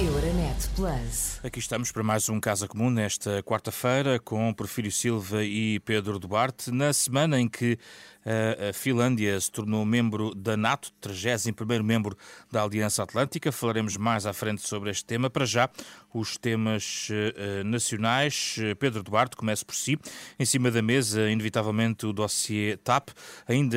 Euronet 0.00 0.68
Plus. 0.74 1.38
Aqui 1.44 1.60
estamos 1.60 1.92
para 1.92 2.02
mais 2.02 2.28
um 2.28 2.40
Casa 2.40 2.66
Comum 2.66 2.90
nesta 2.90 3.40
quarta-feira 3.44 4.18
com 4.18 4.52
Porfírio 4.52 4.90
Silva 4.90 5.44
e 5.44 5.78
Pedro 5.78 6.18
Duarte, 6.18 6.72
na 6.72 6.92
semana 6.92 7.40
em 7.40 7.48
que 7.48 7.78
a 8.24 8.72
Finlândia 8.72 9.38
se 9.38 9.50
tornou 9.50 9.84
membro 9.84 10.34
da 10.34 10.56
NATO, 10.56 10.90
31º 11.02 11.82
membro 11.82 12.16
da 12.50 12.62
Aliança 12.62 13.02
Atlântica. 13.02 13.52
Falaremos 13.52 13.96
mais 13.96 14.24
à 14.24 14.32
frente 14.32 14.66
sobre 14.66 14.90
este 14.90 15.04
tema. 15.04 15.28
Para 15.28 15.44
já, 15.44 15.68
os 16.12 16.38
temas 16.38 17.08
uh, 17.10 17.64
nacionais. 17.64 18.56
Pedro 18.78 19.02
Duarte, 19.02 19.36
comece 19.36 19.64
por 19.64 19.74
si. 19.74 19.98
Em 20.38 20.44
cima 20.44 20.70
da 20.70 20.80
mesa, 20.80 21.28
inevitavelmente, 21.28 22.06
o 22.06 22.12
dossiê 22.12 22.76
TAP. 22.76 23.10
Ainda 23.46 23.76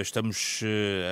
estamos 0.00 0.60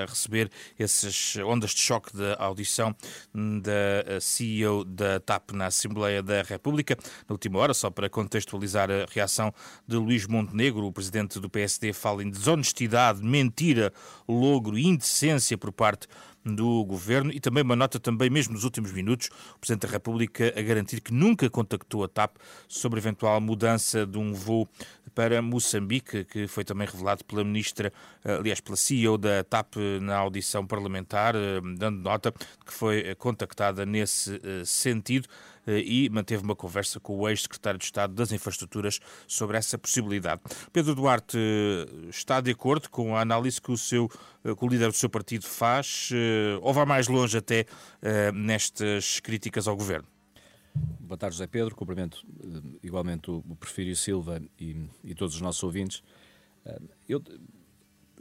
a 0.03 0.07
receber 0.07 0.51
essas 0.79 1.37
ondas 1.37 1.71
de 1.71 1.81
choque 1.81 2.17
da 2.17 2.37
audição 2.39 2.97
da 3.35 4.21
CEO 4.21 4.85
da 4.85 5.21
TAP 5.21 5.53
na 5.53 5.67
Assembleia 5.67 6.23
da 6.23 6.43
República. 6.43 6.97
Na 7.29 7.35
última 7.35 7.59
hora, 7.59 7.75
só 7.75 7.91
para 7.91 8.09
contextualizar 8.09 8.91
a 8.91 9.07
reação 9.13 9.53
de 9.87 9.97
Luís 9.97 10.27
Montenegro, 10.27 10.87
o 10.87 10.93
presidente 10.93 11.39
do 11.39 11.51
PSD, 11.51 11.93
fala 11.93 12.23
em 12.23 12.31
desonestidade, 12.31 12.72
mentira, 13.23 13.93
logro 14.29 14.79
e 14.79 14.87
indecência 14.87 15.57
por 15.59 15.73
parte 15.73 16.09
do 16.45 16.85
Governo 16.85 17.31
e 17.33 17.39
também 17.39 17.63
uma 17.63 17.77
nota 17.77 18.01
também, 18.01 18.29
mesmo 18.29 18.55
nos 18.55 18.65
últimos 18.65 18.93
minutos, 18.93 19.29
o 19.55 19.59
Presidente 19.59 19.87
da 19.87 19.93
República 19.93 20.53
a 20.57 20.63
garantir 20.63 21.01
que 21.01 21.13
nunca 21.13 21.49
contactou 21.49 22.05
a 22.05 22.09
TAP 22.09 22.37
sobre 22.69 22.99
eventual 22.99 23.41
mudança 23.41 24.05
de 24.05 24.19
um 24.19 24.33
voo 24.33 24.69
para 25.15 25.43
Moçambique, 25.43 26.25
que 26.25 26.47
foi 26.49 26.65
também 26.65 26.87
revelado 26.87 27.25
pela 27.25 27.45
Ministra, 27.45 27.93
aliás, 28.25 28.61
pela 28.61 28.77
CEO 28.77 29.19
da 29.19 29.45
TAP 29.45 29.77
na 30.01 30.17
audição 30.17 30.67
parlamentar, 30.67 31.35
eh, 31.37 31.61
dando 31.77 32.01
nota 32.01 32.33
que 32.33 32.73
foi 32.73 33.15
contactada 33.17 33.85
nesse 33.85 34.41
eh, 34.43 34.65
sentido. 34.65 35.29
Eh, 35.67 35.81
e 35.81 36.11
manteve 36.11 36.43
uma 36.43 36.57
conversa 36.57 36.99
com 36.99 37.19
o 37.19 37.29
ex-secretário 37.29 37.79
de 37.79 37.85
Estado 37.85 38.15
das 38.15 38.33
Infraestruturas 38.33 38.99
sobre 39.27 39.57
essa 39.57 39.79
possibilidade. 39.79 40.41
Pedro 40.73 40.95
Duarte 40.95 41.39
eh, 41.39 42.09
está 42.09 42.41
de 42.41 42.51
acordo 42.51 42.91
com 42.91 43.17
a 43.17 43.21
análise 43.21 43.61
que 43.61 43.71
o, 43.71 43.77
seu, 43.77 44.11
eh, 44.45 44.55
que 44.55 44.65
o 44.65 44.69
líder 44.69 44.89
do 44.89 44.97
seu 44.97 45.09
partido 45.09 45.47
faz 45.47 46.11
ou 46.61 46.73
vai 46.73 46.85
mais 46.85 47.09
longe 47.09 47.37
até 47.37 47.67
nestas 48.35 49.21
críticas 49.21 49.69
ao 49.69 49.77
governo? 49.77 50.07
Boa 50.75 51.19
tarde, 51.19 51.37
José 51.37 51.47
Pedro. 51.47 51.75
Cumprimento 51.75 52.25
igualmente 52.83 53.31
o 53.31 53.43
Porfírio 53.59 53.95
Silva 53.97 54.43
e, 54.59 54.77
e 55.05 55.15
todos 55.15 55.35
os 55.35 55.41
nossos 55.41 55.63
ouvintes. 55.63 56.03
Eu 57.09 57.23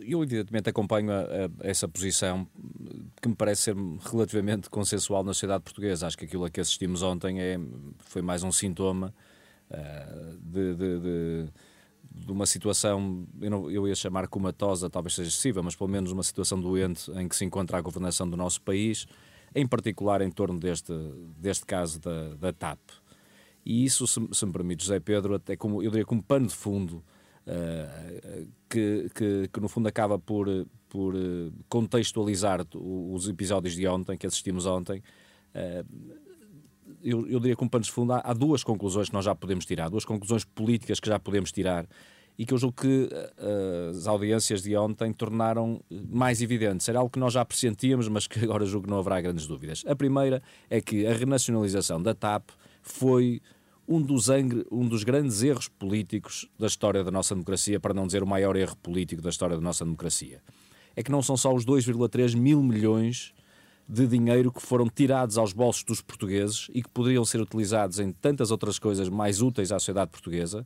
eu, 0.06 0.24
evidentemente, 0.24 0.70
acompanho 0.70 1.12
a, 1.12 1.20
a, 1.20 1.50
essa 1.62 1.88
posição 1.88 2.48
que 3.22 3.28
me 3.28 3.36
parece 3.36 3.64
ser 3.64 3.76
relativamente 4.12 4.70
consensual 4.70 5.24
na 5.24 5.34
sociedade 5.34 5.64
portuguesa. 5.64 6.08
Acho 6.08 6.18
que 6.18 6.26
aquilo 6.26 6.46
a 6.46 6.50
que 6.50 6.60
assistimos 6.60 7.02
ontem 7.02 7.42
é, 7.42 7.60
foi 8.00 8.22
mais 8.22 8.44
um 8.44 8.52
sintoma 8.52 9.14
uh, 9.70 10.38
de, 10.38 10.76
de, 10.76 11.00
de, 11.00 11.46
de, 12.12 12.32
uma 12.32 12.46
situação, 12.46 13.28
eu, 13.40 13.50
não, 13.50 13.72
eu 13.72 13.88
ia 13.88 13.96
chamar 13.96 14.28
comatosa, 14.28 14.90
talvez 14.90 15.16
seja 15.16 15.30
excessiva, 15.30 15.62
mas 15.62 15.76
pelo 15.76 15.90
menos 15.90 16.12
uma 16.12 16.24
situação 16.24 16.60
doente 16.60 17.10
em 17.12 17.28
que 17.28 17.36
se 17.36 17.46
encontra 17.46 17.78
a 17.78 17.82
governação 17.82 18.30
do 18.30 18.38
nosso 18.38 18.62
país, 18.62 19.06
em 19.54 19.68
particular 19.68 20.22
em 20.22 20.32
torno 20.32 20.60
deste, 20.60 20.94
deste 21.38 21.66
caso 21.66 22.00
da, 22.00 22.36
da 22.36 22.54
TAP. 22.54 22.80
E 23.66 23.86
isso, 23.86 24.08
se, 24.08 24.20
se 24.32 24.46
me 24.46 24.52
permite, 24.52 24.84
José 24.84 25.00
Pedro, 25.00 25.36
até 25.36 25.56
como, 25.56 25.84
eu 25.84 25.92
diria 25.92 26.06
como 26.06 26.22
pano 26.24 26.48
de 26.48 26.56
fundo 26.56 27.04
Uh, 27.48 28.48
que, 28.70 29.10
que, 29.16 29.50
que, 29.52 29.60
no 29.60 29.68
fundo 29.68 29.88
acaba 29.88 30.20
por, 30.20 30.48
por 30.88 31.16
eh, 31.16 31.50
contextualizar 31.68 32.66
os 32.76 33.28
episódios 33.28 33.76
de 33.76 33.86
ontem, 33.88 34.16
que 34.16 34.28
assistimos 34.28 34.66
ontem. 34.66 35.02
Uh, 35.54 36.16
eu, 37.04 37.28
eu 37.28 37.40
diria 37.40 37.56
que 37.56 37.64
um 37.64 37.68
pano 37.68 37.84
de 37.84 37.92
fundo, 37.92 38.14
há, 38.14 38.20
há, 38.20 38.34
duas 38.34 38.64
conclusões 38.64 39.10
que 39.10 39.14
nós 39.14 39.26
já 39.26 39.34
podemos 39.34 39.66
tirar, 39.66 39.90
duas 39.90 40.06
conclusões 40.06 40.46
políticas 40.46 41.00
que 41.00 41.08
já 41.10 41.20
podemos 41.20 41.52
tirar 41.52 41.88
e 42.38 42.46
que 42.46 42.54
eu 42.54 42.58
julgo 42.58 42.82
que 42.82 43.10
uh, 43.12 43.90
as 43.90 44.08
audiências 44.08 44.62
de 44.62 44.76
ontem 44.76 45.12
tornaram 45.12 45.82
mais 45.90 46.42
evidentes. 46.42 46.88
Era 46.88 47.00
algo 47.00 47.12
que 47.12 47.20
nós 47.20 47.34
já 47.34 47.44
pressentíamos, 47.44 48.08
mas 48.08 48.28
que 48.28 48.40
agora 48.44 48.66
julgo 48.66 48.86
que 48.86 48.92
não 48.92 49.00
haverá 49.00 49.20
grandes 49.22 49.48
dúvidas. 49.48 49.84
A 49.88 49.96
primeira 49.96 50.42
é 50.70 50.80
que 50.80 51.06
a 51.06 51.14
renacionalização 51.14 52.02
da 52.02 52.14
TAP 52.14 52.50
foi 52.82 53.42
um 53.92 54.02
dos, 54.02 54.28
um 54.72 54.88
dos 54.88 55.04
grandes 55.04 55.44
erros 55.44 55.68
políticos 55.68 56.48
da 56.58 56.68
história 56.68 57.04
da 57.04 57.12
nossa 57.12 57.36
democracia, 57.36 57.80
para 57.80 57.94
não 57.94 58.06
dizer 58.06 58.24
o 58.24 58.28
maior 58.28 58.56
erro 58.56 58.76
político 58.78 59.22
da 59.22 59.30
história 59.30 59.56
da 59.56 59.62
nossa 59.62 59.84
democracia. 59.84 60.42
É 60.96 61.04
que 61.04 61.12
não 61.12 61.22
são 61.22 61.36
só 61.36 61.54
os 61.54 61.66
2,3 61.66 62.36
mil 62.36 62.64
milhões 62.64 63.34
de 63.88 64.08
dinheiro 64.08 64.52
que 64.52 64.62
foram 64.62 64.88
tirados 64.88 65.38
aos 65.38 65.52
bolsos 65.52 65.84
dos 65.84 66.02
portugueses 66.02 66.70
e 66.74 66.82
que 66.82 66.90
poderiam 66.90 67.26
ser 67.26 67.42
utilizados 67.42 68.00
em 68.00 68.12
tantas 68.14 68.50
outras 68.50 68.80
coisas 68.80 69.10
mais 69.10 69.42
úteis 69.42 69.72
à 69.72 69.80
sociedade 69.80 70.10
portuguesa 70.10 70.66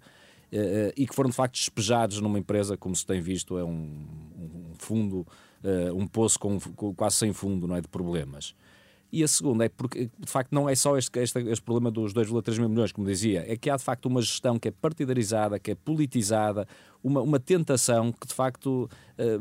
eh, 0.52 0.60
eh, 0.60 0.94
e 0.96 1.08
que 1.08 1.16
foram 1.16 1.32
de 1.32 1.36
facto 1.36 1.56
despejados 1.56 2.22
numa 2.22 2.38
empresa, 2.38 2.78
como 2.78 2.96
se 2.96 3.06
tem 3.06 3.20
visto, 3.20 3.58
é 3.58 3.64
um, 3.64 4.06
um 4.38 4.74
fundo, 4.78 5.26
eh, 5.64 5.92
um 5.92 6.06
poço 6.06 6.38
com, 6.40 6.60
com, 6.60 6.94
quase 6.94 7.16
sem 7.16 7.34
fundo 7.34 7.68
não 7.68 7.76
é, 7.76 7.82
de 7.82 7.88
problemas. 7.88 8.54
E 9.16 9.24
a 9.24 9.30
segunda 9.30 9.64
é 9.64 9.70
porque, 9.70 10.10
de 10.20 10.30
facto, 10.30 10.52
não 10.52 10.68
é 10.68 10.76
só 10.76 10.98
este, 10.98 11.18
este, 11.22 11.40
este 11.40 11.64
problema 11.64 11.90
dos 11.90 12.14
2,3 12.14 12.60
mil 12.60 12.68
milhões, 12.68 12.92
como 12.92 13.08
dizia, 13.08 13.46
é 13.48 13.56
que 13.56 13.70
há, 13.70 13.78
de 13.78 13.84
facto, 13.84 14.08
uma 14.08 14.22
gestão 14.22 14.60
que 14.60 14.68
é 14.68 14.72
partidarizada, 14.72 15.58
que 15.58 15.72
é 15.72 15.76
politizada, 15.76 16.68
uma, 17.06 17.22
uma 17.22 17.40
tentação 17.40 18.12
que, 18.12 18.26
de 18.26 18.34
facto, 18.34 18.90
eh, 19.16 19.38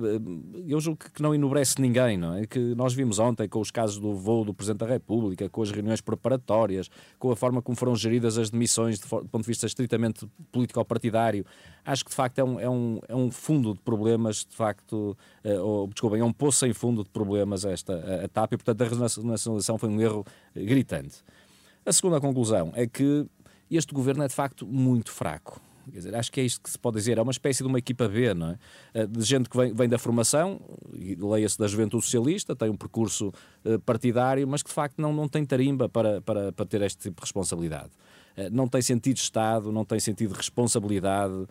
eu 0.66 0.78
julgo 0.80 0.98
que 0.98 1.22
não 1.22 1.34
enobrece 1.34 1.80
ninguém, 1.80 2.18
não 2.18 2.34
é? 2.34 2.46
Que 2.46 2.58
nós 2.74 2.92
vimos 2.92 3.18
ontem 3.18 3.48
com 3.48 3.58
os 3.58 3.70
casos 3.70 3.98
do 3.98 4.14
voo 4.14 4.44
do 4.44 4.52
Presidente 4.52 4.80
da 4.80 4.86
República, 4.86 5.48
com 5.48 5.62
as 5.62 5.70
reuniões 5.70 6.02
preparatórias, 6.02 6.90
com 7.18 7.32
a 7.32 7.36
forma 7.36 7.62
como 7.62 7.74
foram 7.74 7.96
geridas 7.96 8.36
as 8.36 8.50
demissões 8.50 8.98
do 8.98 9.08
ponto 9.08 9.40
de 9.40 9.46
vista 9.46 9.64
estritamente 9.64 10.28
político-partidário. 10.52 11.46
Acho 11.86 12.04
que, 12.04 12.10
de 12.10 12.16
facto, 12.16 12.38
é 12.38 12.44
um, 12.44 12.60
é 12.60 12.68
um, 12.68 13.00
é 13.08 13.16
um 13.16 13.30
fundo 13.30 13.72
de 13.72 13.80
problemas, 13.80 14.44
de 14.44 14.54
facto, 14.54 15.16
uh, 15.42 15.62
ou, 15.62 15.86
desculpem, 15.88 16.20
é 16.20 16.24
um 16.24 16.34
poço 16.34 16.58
sem 16.58 16.74
fundo 16.74 17.02
de 17.02 17.08
problemas 17.08 17.64
esta 17.64 17.94
a, 17.94 18.26
a 18.26 18.28
TAP 18.28 18.52
e, 18.52 18.56
portanto, 18.58 18.82
a 18.82 18.88
renacionalização 18.88 19.78
foi 19.78 19.88
um 19.88 19.98
erro 19.98 20.22
gritante. 20.54 21.24
A 21.86 21.92
segunda 21.94 22.20
conclusão 22.20 22.72
é 22.74 22.86
que 22.86 23.26
este 23.70 23.94
governo 23.94 24.22
é, 24.22 24.28
de 24.28 24.34
facto, 24.34 24.66
muito 24.66 25.10
fraco. 25.10 25.62
Quer 25.90 25.98
dizer, 25.98 26.14
acho 26.14 26.32
que 26.32 26.40
é 26.40 26.44
isto 26.44 26.60
que 26.60 26.70
se 26.70 26.78
pode 26.78 26.96
dizer. 26.96 27.18
É 27.18 27.22
uma 27.22 27.32
espécie 27.32 27.62
de 27.62 27.68
uma 27.68 27.78
equipa 27.78 28.08
B, 28.08 28.32
não 28.34 28.50
é? 28.50 28.58
Eh, 28.94 29.06
de 29.06 29.22
gente 29.22 29.48
que 29.48 29.56
vem, 29.56 29.72
vem 29.72 29.88
da 29.88 29.98
formação, 29.98 30.60
leia-se 30.92 31.58
da 31.58 31.66
juventude 31.66 32.04
socialista, 32.04 32.54
tem 32.54 32.70
um 32.70 32.76
percurso 32.76 33.32
uh, 33.64 33.78
partidário, 33.80 34.46
mas 34.46 34.62
que 34.62 34.68
de 34.68 34.74
facto 34.74 35.00
não, 35.00 35.12
não 35.12 35.28
tem 35.28 35.44
tarimba 35.44 35.88
para, 35.88 36.20
para, 36.20 36.52
para 36.52 36.66
ter 36.66 36.82
este 36.82 37.02
tipo 37.02 37.16
de 37.16 37.22
responsabilidade. 37.22 37.90
Uh, 38.36 38.50
não 38.50 38.66
tem 38.66 38.82
sentido 38.82 39.14
de 39.14 39.22
Estado, 39.22 39.70
não 39.70 39.84
tem 39.84 40.00
sentido 40.00 40.32
de 40.32 40.36
responsabilidade, 40.36 41.46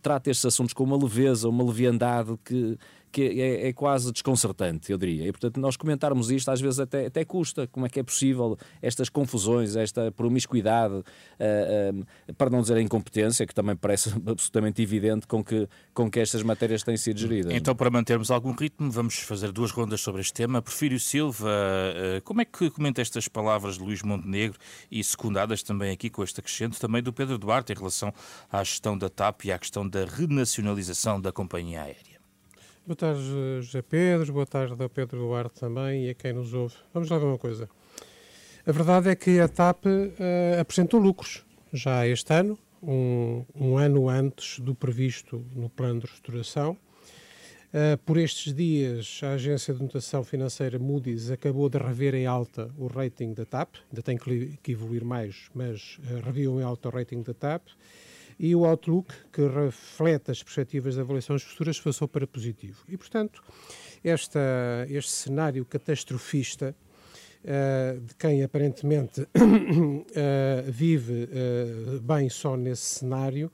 trata 0.00 0.30
estes 0.30 0.46
assuntos 0.46 0.72
com 0.72 0.84
uma 0.84 0.96
leveza, 0.96 1.48
uma 1.48 1.64
leviandade 1.64 2.38
que, 2.44 2.78
que 3.12 3.40
é, 3.40 3.68
é, 3.68 3.72
quase 3.74 4.10
desconcertante, 4.10 4.90
eu 4.90 4.96
diria. 4.96 5.28
E, 5.28 5.32
portanto, 5.32 5.60
nós 5.60 5.76
comentarmos 5.76 6.30
isto 6.30 6.50
às 6.50 6.60
vezes 6.60 6.80
até, 6.80 7.06
até 7.06 7.24
custa. 7.24 7.66
Como 7.66 7.84
é 7.84 7.88
que 7.88 8.00
é 8.00 8.02
possível 8.02 8.56
estas 8.80 9.10
confusões, 9.10 9.76
esta 9.76 10.10
promiscuidade, 10.10 10.94
uh, 10.94 12.34
para 12.38 12.48
não 12.48 12.62
dizer 12.62 12.78
a 12.78 12.80
incompetência, 12.80 13.46
que 13.46 13.54
também 13.54 13.76
parece 13.76 14.10
absolutamente 14.26 14.80
evidente 14.80 15.26
com 15.26 15.44
que, 15.44 15.68
com 15.92 16.10
que 16.10 16.18
estas 16.18 16.42
matérias 16.42 16.82
têm 16.82 16.96
sido 16.96 17.20
geridas. 17.20 17.52
Então, 17.52 17.76
para 17.76 17.90
mantermos 17.90 18.30
algum 18.30 18.52
ritmo, 18.52 18.90
vamos 18.90 19.18
fazer 19.18 19.52
duas 19.52 19.70
rondas 19.70 20.00
sobre 20.00 20.22
este 20.22 20.32
tema. 20.32 20.62
Porfírio 20.62 20.98
Silva, 20.98 21.48
uh, 21.48 22.22
como 22.22 22.40
é 22.40 22.46
que 22.46 22.70
comenta 22.70 23.02
estas 23.02 23.28
palavras 23.28 23.76
de 23.76 23.84
Luís 23.84 24.02
Montenegro 24.02 24.58
e 24.90 25.04
secundadas 25.04 25.62
também 25.62 25.92
aqui 25.92 26.08
com 26.08 26.24
este 26.24 26.40
acrescento 26.40 26.80
também 26.80 27.02
do 27.02 27.12
Pedro 27.12 27.36
Duarte 27.36 27.72
em 27.72 27.76
relação 27.76 28.12
à 28.50 28.64
gestão 28.64 28.96
da 28.96 29.10
TAP 29.10 29.44
e 29.44 29.52
à 29.52 29.58
questão 29.58 29.86
da 29.86 30.06
renacionalização 30.06 31.20
da 31.20 31.30
companhia 31.30 31.82
aérea? 31.82 32.11
Boa 32.84 32.96
tarde, 32.96 33.22
José 33.60 33.80
Pedro, 33.80 34.32
boa 34.32 34.44
tarde 34.44 34.74
ao 34.82 34.88
Pedro 34.88 35.16
Duarte 35.20 35.60
também 35.60 36.06
e 36.06 36.10
a 36.10 36.14
quem 36.14 36.32
nos 36.32 36.52
ouve. 36.52 36.74
Vamos 36.92 37.08
lá 37.08 37.16
ver 37.16 37.26
uma 37.26 37.38
coisa. 37.38 37.70
A 38.66 38.72
verdade 38.72 39.08
é 39.08 39.14
que 39.14 39.38
a 39.38 39.46
TAP 39.46 39.86
uh, 39.86 40.60
apresentou 40.60 40.98
lucros 40.98 41.44
já 41.72 42.04
este 42.08 42.34
ano, 42.34 42.58
um, 42.82 43.44
um, 43.54 43.78
ano 43.78 44.08
antes 44.08 44.58
do 44.58 44.74
previsto 44.74 45.46
no 45.54 45.70
plano 45.70 46.00
de 46.00 46.06
restauração. 46.08 46.76
Uh, 47.72 47.96
por 48.04 48.16
estes 48.16 48.52
dias, 48.52 49.20
a 49.22 49.34
agência 49.34 49.72
de 49.72 49.80
notação 49.80 50.24
financeira 50.24 50.76
Moody's 50.76 51.30
acabou 51.30 51.68
de 51.68 51.78
rever 51.78 52.16
em 52.16 52.26
alta 52.26 52.68
o 52.76 52.88
rating 52.88 53.32
da 53.32 53.44
TAP, 53.44 53.76
ainda 53.90 54.02
tem 54.02 54.18
que, 54.18 54.58
que 54.60 54.72
evoluir 54.72 55.04
mais, 55.04 55.48
mas 55.54 56.00
uh, 56.10 56.18
reviu 56.24 56.60
em 56.60 56.64
alta 56.64 56.88
o 56.88 56.90
rating 56.90 57.22
da 57.22 57.32
TAP 57.32 57.62
e 58.42 58.56
o 58.56 58.66
Outlook, 58.66 59.14
que 59.32 59.46
reflete 59.46 60.32
as 60.32 60.42
perspectivas 60.42 60.96
de 60.96 61.00
avaliações 61.00 61.44
futuras, 61.44 61.80
passou 61.80 62.08
para 62.08 62.26
positivo. 62.26 62.82
E, 62.88 62.96
portanto, 62.96 63.40
esta, 64.02 64.40
este 64.90 65.12
cenário 65.12 65.64
catastrofista 65.64 66.74
Uh, 67.42 67.98
de 67.98 68.14
quem 68.14 68.44
aparentemente 68.44 69.22
uh, 69.22 69.26
vive 70.70 71.24
uh, 71.24 72.00
bem 72.00 72.28
só 72.28 72.56
nesse 72.56 73.00
cenário, 73.00 73.50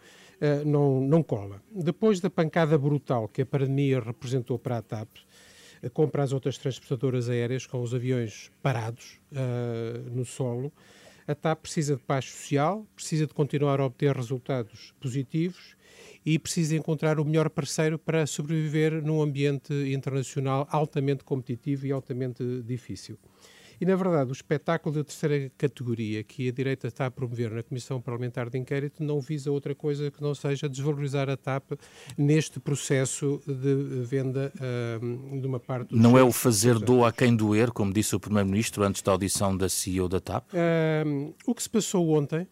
não, 0.67 1.01
não 1.01 1.23
cola. 1.23 1.63
Depois 1.73 2.21
da 2.21 2.29
pancada 2.29 2.77
brutal 2.77 3.27
que 3.29 3.41
a 3.41 3.47
pandemia 3.47 3.99
representou 3.99 4.59
para 4.59 4.77
a 4.77 4.83
TAP, 4.83 5.09
compra 5.95 6.23
as 6.23 6.35
outras 6.35 6.59
transportadoras 6.59 7.31
aéreas 7.31 7.65
com 7.65 7.81
os 7.81 7.95
aviões 7.95 8.53
parados 8.63 9.19
no 10.13 10.25
solo. 10.25 10.71
A 11.29 11.35
TAP 11.35 11.61
precisa 11.61 11.95
de 11.95 12.03
paz 12.03 12.25
social, 12.25 12.87
precisa 12.97 13.27
de 13.27 13.35
continuar 13.35 13.81
a 13.81 13.85
obter 13.85 14.17
resultados 14.17 14.95
positivos 14.99 15.77
e 16.25 16.39
precisa 16.39 16.75
encontrar 16.75 17.21
o 17.21 17.25
melhor 17.25 17.51
parceiro 17.51 17.99
para 17.99 18.27
sobreviver 18.27 19.03
num 19.03 19.21
ambiente 19.21 19.75
internacional 19.93 20.67
altamente 20.71 21.25
competitivo 21.25 21.87
e 21.87 21.93
altamente 21.93 22.43
difícil. 22.63 23.19
E, 23.81 23.87
na 23.87 23.95
verdade, 23.95 24.31
o 24.31 24.33
espetáculo 24.33 24.95
da 24.95 25.05
terceira 25.05 25.51
categoria 25.57 26.25
que 26.25 26.49
a 26.49 26.53
direita 26.53 26.89
está 26.89 27.07
a 27.07 27.11
promover 27.11 27.51
na 27.51 27.63
Comissão 27.63 28.01
Parlamentar 28.01 28.51
de 28.51 28.59
Inquérito 28.59 29.03
não 29.03 29.21
visa 29.21 29.51
outra 29.51 29.75
coisa 29.75 30.11
que 30.11 30.21
não 30.23 30.35
seja 30.35 30.69
desvalorizar 30.69 31.29
a 31.31 31.37
TAP 31.37 31.73
neste 32.17 32.59
processo 32.59 33.41
de 33.47 34.03
venda 34.05 34.53
uh, 34.57 35.41
de 35.41 35.47
uma 35.47 35.61
parte 35.61 35.95
Não 35.95 36.19
é 36.19 36.23
o 36.23 36.33
fazer 36.33 36.79
do 36.79 37.05
a 37.05 37.13
quem 37.13 37.37
doer, 37.37 37.71
como 37.71 37.93
disse 37.93 38.17
o 38.17 38.21
Primeiro-Ministro 38.21 38.83
antes 38.83 39.03
da 39.03 39.13
audição 39.13 39.57
da 39.57 39.69
CEO 39.69 40.09
da 40.09 40.21
TAP? 40.21 40.53
Uh, 40.53 41.35
o 41.47 41.55
que 41.55 41.63
se 41.63 41.71
passou 41.71 42.09
ontem 42.11 42.47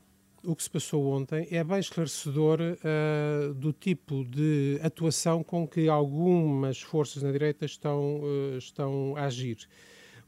o 0.46 0.55
que 0.55 0.62
se 0.62 0.70
passou 0.70 1.12
ontem 1.12 1.49
é 1.50 1.64
bem 1.64 1.81
esclarecedor 1.81 2.61
uh, 2.61 3.52
do 3.55 3.72
tipo 3.72 4.25
de 4.25 4.79
atuação 4.81 5.43
com 5.43 5.67
que 5.67 5.88
algumas 5.88 6.81
forças 6.81 7.22
na 7.22 7.32
direita 7.32 7.67
estão, 7.67 8.20
uh, 8.20 8.56
estão 8.56 9.17
a 9.17 9.25
agir. 9.25 9.69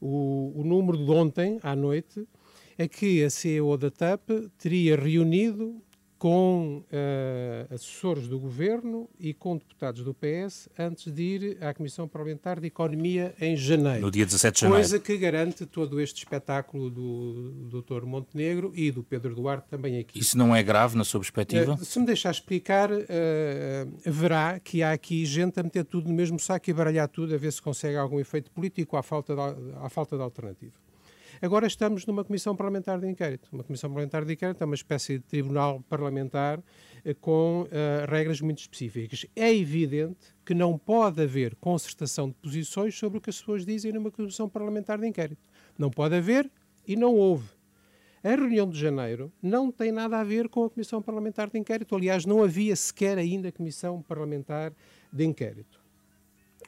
O, 0.01 0.53
o 0.55 0.63
número 0.63 0.97
de 0.97 1.11
ontem, 1.11 1.59
à 1.61 1.75
noite, 1.75 2.27
é 2.77 2.87
que 2.87 3.23
a 3.23 3.29
CEO 3.29 3.77
da 3.77 3.91
TAP 3.91 4.29
teria 4.57 4.95
reunido 4.95 5.81
com 6.19 6.83
uh, 6.83 7.73
assessores 7.73 8.27
do 8.27 8.37
governo 8.37 9.09
e 9.17 9.33
com 9.33 9.55
deputados 9.55 10.03
do 10.03 10.13
PS 10.13 10.67
antes 10.77 11.11
de 11.11 11.23
ir 11.23 11.57
à 11.63 11.73
Comissão 11.73 12.09
Parlamentar 12.09 12.59
de 12.59 12.67
Economia 12.67 13.33
em 13.39 13.55
janeiro. 13.55 14.01
No 14.01 14.11
dia 14.11 14.25
17 14.25 14.53
de 14.53 14.61
janeiro. 14.61 14.81
Coisa 14.81 14.99
que 14.99 15.17
garante 15.17 15.65
todo 15.65 15.99
este 16.01 16.17
espetáculo 16.17 16.89
do 16.89 17.81
Dr. 17.81 18.03
Montenegro 18.05 18.73
e 18.75 18.91
do 18.91 19.01
Pedro 19.01 19.33
Duarte 19.33 19.69
também 19.69 19.97
aqui. 19.97 20.19
Isso 20.19 20.37
não 20.37 20.53
é 20.53 20.61
grave 20.61 20.97
na 20.97 21.05
sua 21.05 21.21
perspectiva? 21.21 21.75
Uh, 21.75 21.85
se 21.85 21.97
me 21.97 22.05
deixar 22.05 22.31
explicar, 22.31 22.91
uh, 22.91 22.99
verá 24.05 24.59
que 24.59 24.83
há 24.83 24.91
aqui 24.91 25.25
gente 25.25 25.57
a 25.57 25.63
meter 25.63 25.85
tudo 25.85 26.09
no 26.09 26.13
mesmo 26.13 26.37
saco 26.37 26.69
e 26.69 26.73
baralhar 26.73 27.07
tudo 27.07 27.33
a 27.33 27.37
ver 27.37 27.53
se 27.53 27.61
consegue 27.61 27.95
algum 27.95 28.19
efeito 28.19 28.51
político 28.51 28.97
à 28.97 29.01
falta 29.01 29.33
de, 29.33 29.41
à 29.77 29.87
falta 29.87 30.17
de 30.17 30.21
alternativa. 30.21 30.73
Agora 31.41 31.65
estamos 31.67 32.05
numa 32.05 32.25
comissão 32.25 32.53
parlamentar 32.53 32.99
de 32.99 33.07
inquérito. 33.07 33.47
Uma 33.53 33.63
comissão 33.63 33.89
parlamentar 33.89 34.25
de 34.25 34.33
inquérito 34.33 34.61
é 34.61 34.65
uma 34.65 34.75
espécie 34.75 35.19
de 35.19 35.23
tribunal 35.23 35.81
parlamentar 35.87 36.61
eh, 37.05 37.13
com 37.13 37.61
uh, 37.61 38.11
regras 38.11 38.41
muito 38.41 38.59
específicas. 38.59 39.25
É 39.37 39.53
evidente 39.55 40.35
que 40.45 40.53
não 40.53 40.77
pode 40.77 41.21
haver 41.21 41.55
concertação 41.55 42.27
de 42.27 42.35
posições 42.35 42.97
sobre 42.97 43.19
o 43.19 43.21
que 43.21 43.29
as 43.29 43.39
pessoas 43.39 43.65
dizem 43.65 43.93
numa 43.93 44.11
comissão 44.11 44.49
parlamentar 44.49 44.99
de 44.99 45.07
inquérito. 45.07 45.41
Não 45.77 45.89
pode 45.89 46.13
haver 46.13 46.51
e 46.85 46.97
não 46.97 47.15
houve. 47.15 47.47
A 48.21 48.31
reunião 48.31 48.69
de 48.69 48.77
janeiro 48.77 49.31
não 49.41 49.71
tem 49.71 49.93
nada 49.93 50.19
a 50.19 50.23
ver 50.25 50.49
com 50.49 50.65
a 50.65 50.69
Comissão 50.69 51.01
Parlamentar 51.01 51.49
de 51.49 51.57
Inquérito. 51.57 51.95
Aliás, 51.95 52.25
não 52.25 52.43
havia 52.43 52.75
sequer 52.75 53.17
ainda 53.17 53.49
Comissão 53.49 54.01
Parlamentar 54.01 54.73
de 55.09 55.23
Inquérito. 55.23 55.79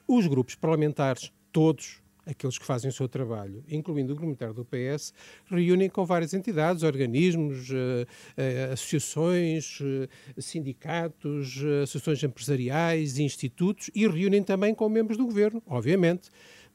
Os 0.08 0.26
grupos 0.26 0.54
parlamentares, 0.54 1.30
todos, 1.52 2.01
aqueles 2.26 2.58
que 2.58 2.64
fazem 2.64 2.88
o 2.88 2.92
seu 2.92 3.08
trabalho, 3.08 3.64
incluindo 3.68 4.12
o 4.12 4.16
Comunitário 4.16 4.54
do 4.54 4.64
PS, 4.64 5.12
reúnem 5.46 5.88
com 5.88 6.04
várias 6.04 6.34
entidades, 6.34 6.82
organismos, 6.82 7.70
uh, 7.70 7.74
uh, 7.74 8.72
associações, 8.72 9.80
uh, 9.80 10.08
sindicatos, 10.40 11.62
associações 11.82 12.22
empresariais, 12.22 13.18
institutos 13.18 13.90
e 13.94 14.06
reúnem 14.06 14.42
também 14.42 14.74
com 14.74 14.88
membros 14.88 15.16
do 15.16 15.26
governo, 15.26 15.62
obviamente 15.66 16.30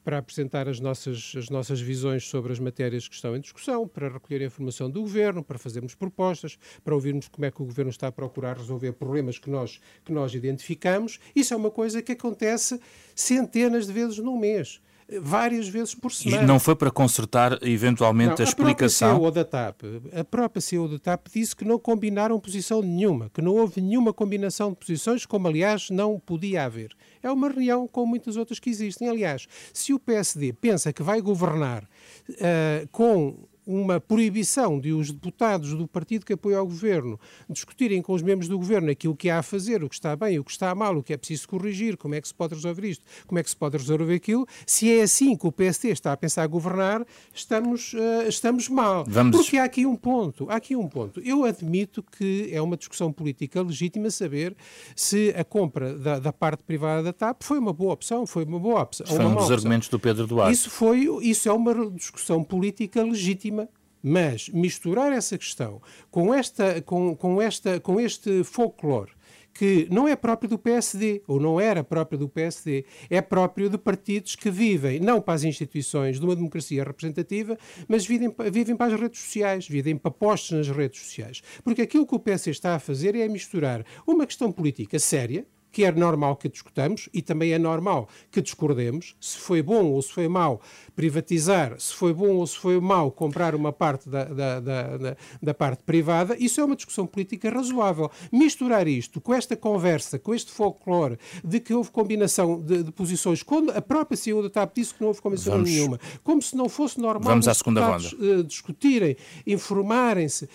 para 0.08 0.18
apresentar 0.18 0.66
as 0.66 0.80
nossas, 0.80 1.34
as 1.36 1.50
nossas 1.50 1.82
visões 1.82 2.26
sobre 2.26 2.50
as 2.50 2.58
matérias 2.58 3.06
que 3.06 3.14
estão 3.14 3.36
em 3.36 3.40
discussão, 3.40 3.86
para 3.86 4.08
recolher 4.08 4.40
a 4.40 4.46
informação 4.46 4.88
do 4.88 5.02
Governo, 5.02 5.44
para 5.44 5.58
fazermos 5.58 5.94
propostas, 5.94 6.58
para 6.82 6.94
ouvirmos 6.94 7.28
como 7.28 7.44
é 7.44 7.50
que 7.50 7.60
o 7.60 7.66
Governo 7.66 7.90
está 7.90 8.06
a 8.06 8.12
procurar 8.12 8.56
resolver 8.56 8.92
problemas 8.92 9.38
que 9.38 9.50
nós, 9.50 9.78
que 10.06 10.10
nós 10.10 10.32
identificamos. 10.32 11.20
Isso 11.36 11.52
é 11.52 11.56
uma 11.58 11.70
coisa 11.70 12.00
que 12.00 12.12
acontece 12.12 12.80
centenas 13.14 13.86
de 13.86 13.92
vezes 13.92 14.16
num 14.16 14.38
mês 14.38 14.80
várias 15.20 15.68
vezes 15.68 15.94
por 15.94 16.12
semana. 16.12 16.42
E 16.42 16.46
não 16.46 16.58
foi 16.60 16.76
para 16.76 16.90
consertar 16.90 17.58
eventualmente 17.62 18.30
não, 18.30 18.36
a, 18.38 18.40
a 18.40 18.44
explicação? 18.44 19.16
CEO 19.16 19.30
da 19.30 19.44
TAP, 19.44 19.82
a 20.14 20.24
própria 20.24 20.60
CEO 20.60 20.88
da 20.88 20.98
TAP 20.98 21.28
disse 21.32 21.56
que 21.56 21.64
não 21.64 21.78
combinaram 21.78 22.38
posição 22.38 22.82
nenhuma, 22.82 23.30
que 23.30 23.40
não 23.40 23.54
houve 23.54 23.80
nenhuma 23.80 24.12
combinação 24.12 24.70
de 24.70 24.76
posições, 24.76 25.24
como 25.24 25.48
aliás 25.48 25.88
não 25.90 26.18
podia 26.20 26.64
haver. 26.64 26.94
É 27.22 27.30
uma 27.30 27.48
reunião 27.48 27.88
como 27.88 28.08
muitas 28.08 28.36
outras 28.36 28.58
que 28.58 28.68
existem. 28.68 29.08
Aliás, 29.08 29.46
se 29.72 29.94
o 29.94 29.98
PSD 29.98 30.52
pensa 30.52 30.92
que 30.92 31.02
vai 31.02 31.20
governar 31.20 31.84
uh, 31.84 32.88
com 32.92 33.47
uma 33.68 34.00
proibição 34.00 34.80
de 34.80 34.94
os 34.94 35.12
deputados 35.12 35.74
do 35.74 35.86
partido 35.86 36.24
que 36.24 36.32
apoia 36.32 36.62
o 36.62 36.64
governo 36.64 37.20
discutirem 37.50 38.00
com 38.00 38.14
os 38.14 38.22
membros 38.22 38.48
do 38.48 38.56
governo 38.56 38.90
aquilo 38.90 39.14
que 39.14 39.28
há 39.28 39.40
a 39.40 39.42
fazer, 39.42 39.84
o 39.84 39.90
que 39.90 39.94
está 39.94 40.16
bem, 40.16 40.38
o 40.38 40.44
que 40.44 40.50
está 40.50 40.74
mal, 40.74 40.96
o 40.96 41.02
que 41.02 41.12
é 41.12 41.18
preciso 41.18 41.46
corrigir, 41.46 41.98
como 41.98 42.14
é 42.14 42.20
que 42.20 42.26
se 42.26 42.34
pode 42.34 42.54
resolver 42.54 42.88
isto, 42.88 43.04
como 43.26 43.38
é 43.38 43.42
que 43.42 43.50
se 43.50 43.56
pode 43.56 43.76
resolver 43.76 44.14
aquilo. 44.14 44.46
Se 44.66 44.90
é 44.90 45.02
assim 45.02 45.36
que 45.36 45.46
o 45.46 45.52
PST 45.52 45.88
está 45.88 46.14
a 46.14 46.16
pensar 46.16 46.44
a 46.44 46.46
governar, 46.46 47.04
estamos, 47.34 47.92
uh, 47.92 48.26
estamos 48.26 48.70
mal. 48.70 49.04
Vamos... 49.06 49.36
Porque 49.36 49.58
há 49.58 49.64
aqui 49.64 49.84
um 49.84 49.96
ponto, 49.96 50.48
há 50.48 50.56
aqui 50.56 50.74
um 50.74 50.88
ponto. 50.88 51.20
Eu 51.20 51.44
admito 51.44 52.02
que 52.02 52.48
é 52.50 52.62
uma 52.62 52.76
discussão 52.76 53.12
política 53.12 53.60
legítima 53.60 54.10
saber 54.10 54.56
se 54.96 55.34
a 55.36 55.44
compra 55.44 55.98
da, 55.98 56.18
da 56.18 56.32
parte 56.32 56.62
privada 56.62 57.02
da 57.02 57.12
TAP 57.12 57.42
foi 57.42 57.58
uma 57.58 57.74
boa 57.74 57.92
opção, 57.92 58.26
foi 58.26 58.44
uma 58.44 58.58
boa 58.58 58.80
opção. 58.80 59.06
Foi 59.06 59.18
um 59.18 59.34
dos 59.34 59.42
opção. 59.42 59.56
argumentos 59.56 59.88
do 59.88 59.98
Pedro 59.98 60.26
Duarte. 60.26 60.54
Isso, 60.54 60.70
foi, 60.70 61.06
isso 61.20 61.50
é 61.50 61.52
uma 61.52 61.90
discussão 61.90 62.42
política 62.42 63.02
legítima 63.02 63.57
mas 64.02 64.48
misturar 64.48 65.12
essa 65.12 65.36
questão 65.36 65.80
com, 66.10 66.32
esta, 66.32 66.80
com, 66.82 67.14
com, 67.16 67.40
esta, 67.40 67.80
com 67.80 68.00
este 68.00 68.44
folclore 68.44 69.12
que 69.58 69.88
não 69.90 70.06
é 70.06 70.14
próprio 70.14 70.48
do 70.48 70.56
PSD, 70.56 71.20
ou 71.26 71.40
não 71.40 71.60
era 71.60 71.82
próprio 71.82 72.16
do 72.16 72.28
PSD, 72.28 72.84
é 73.10 73.20
próprio 73.20 73.68
de 73.68 73.76
partidos 73.76 74.36
que 74.36 74.52
vivem, 74.52 75.00
não 75.00 75.20
para 75.20 75.34
as 75.34 75.42
instituições 75.42 76.20
de 76.20 76.24
uma 76.24 76.36
democracia 76.36 76.84
representativa, 76.84 77.58
mas 77.88 78.06
vivem, 78.06 78.32
vivem 78.52 78.76
para 78.76 78.94
as 78.94 79.00
redes 79.00 79.20
sociais, 79.20 79.66
vivem 79.66 79.96
para 79.96 80.12
postos 80.12 80.52
nas 80.52 80.68
redes 80.68 81.00
sociais. 81.00 81.42
Porque 81.64 81.82
aquilo 81.82 82.06
que 82.06 82.14
o 82.14 82.20
PSD 82.20 82.52
está 82.52 82.76
a 82.76 82.78
fazer 82.78 83.16
é 83.16 83.26
misturar 83.26 83.84
uma 84.06 84.24
questão 84.26 84.52
política 84.52 84.96
séria, 85.00 85.44
que 85.70 85.84
é 85.84 85.92
normal 85.92 86.36
que 86.36 86.48
discutamos 86.48 87.08
e 87.12 87.22
também 87.22 87.52
é 87.52 87.58
normal 87.58 88.08
que 88.30 88.40
discordemos 88.40 89.16
se 89.20 89.38
foi 89.38 89.62
bom 89.62 89.84
ou 89.86 90.02
se 90.02 90.12
foi 90.12 90.28
mau 90.28 90.60
privatizar, 90.96 91.78
se 91.78 91.94
foi 91.94 92.12
bom 92.12 92.36
ou 92.36 92.46
se 92.46 92.58
foi 92.58 92.80
mau 92.80 93.10
comprar 93.12 93.54
uma 93.54 93.72
parte 93.72 94.08
da, 94.08 94.24
da, 94.24 94.60
da, 94.60 95.16
da, 95.40 95.54
parte 95.54 95.84
privada, 95.84 96.36
isso 96.40 96.60
é 96.60 96.64
uma 96.64 96.74
discussão 96.74 97.06
política 97.06 97.48
razoável. 97.50 98.10
Misturar 98.32 98.88
isto 98.88 99.20
com 99.20 99.32
esta 99.32 99.56
conversa, 99.56 100.18
com 100.18 100.34
este 100.34 100.50
folclore 100.50 101.16
de 101.44 101.60
que 101.60 101.72
houve 101.72 101.90
combinação 101.90 102.60
de, 102.60 102.82
de 102.82 102.90
posições, 102.90 103.44
quando 103.44 103.70
a 103.70 103.80
própria 103.80 104.16
CEO 104.16 104.42
da 104.42 104.50
TAP 104.50 104.74
disse 104.74 104.94
que 104.94 105.00
não 105.00 105.08
houve 105.08 105.22
combinação 105.22 105.52
vamos, 105.52 105.70
nenhuma, 105.70 106.00
como 106.24 106.42
se 106.42 106.56
não 106.56 106.68
fosse 106.68 106.98
normal 107.00 107.30
vamos 107.30 107.46
à 107.46 107.54
segunda 107.54 107.86
ronda. 107.86 108.08
Uh, 108.16 108.42
discutirem, 108.42 109.16
informarem-se, 109.46 110.46
uh, 110.46 110.48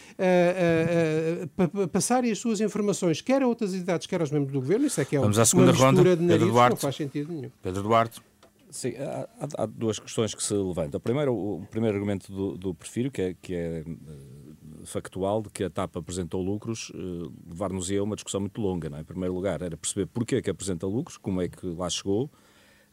uh, 1.64 1.88
passarem 1.88 2.32
as 2.32 2.40
suas 2.40 2.60
informações, 2.60 3.22
quer 3.22 3.42
a 3.44 3.48
outras 3.48 3.74
entidades, 3.74 4.08
quer 4.08 4.20
aos 4.20 4.32
membros 4.32 4.52
do 4.52 4.60
governo, 4.60 4.88
isso 4.88 5.00
é 5.00 5.03
que 5.06 5.16
é 5.16 5.20
Vamos 5.20 5.40
à 5.40 5.46
segunda 5.46 5.72
ronda. 5.72 6.04
Pedro 6.04 6.48
Duarte. 6.48 6.76
Não 6.76 6.78
faz 6.78 6.96
sentido 6.96 7.32
nenhum. 7.32 7.52
Pedro 7.62 7.84
Duarte. 7.84 8.22
Sim, 8.70 8.94
há, 8.98 9.28
há, 9.62 9.66
duas 9.68 10.00
questões 10.00 10.34
que 10.34 10.42
se 10.42 10.54
levantam. 10.54 11.00
Primeiro, 11.00 11.32
o 11.32 11.64
primeiro 11.70 11.96
argumento 11.96 12.32
do, 12.32 12.58
do 12.58 12.74
Perfiro, 12.74 13.12
que 13.12 13.22
é, 13.22 13.36
que 13.40 13.54
é 13.54 13.84
uh, 13.86 14.86
factual, 14.86 15.44
de 15.44 15.50
que 15.50 15.64
a 15.64 15.70
TAP 15.70 15.96
apresentou 15.98 16.42
lucros, 16.42 16.90
uh, 16.90 17.32
levar-nos-ia 17.48 18.00
a 18.00 18.04
uma 18.04 18.16
discussão 18.16 18.42
muito 18.42 18.60
longa. 18.60 18.90
Não 18.90 18.98
é? 18.98 19.02
Em 19.02 19.04
primeiro 19.04 19.32
lugar, 19.32 19.62
era 19.62 19.78
perceber 19.78 20.08
porquê 20.08 20.42
que 20.42 20.50
apresenta 20.50 20.88
lucros, 20.88 21.18
como 21.18 21.40
é 21.40 21.48
que 21.48 21.68
lá 21.68 21.88
chegou, 21.88 22.32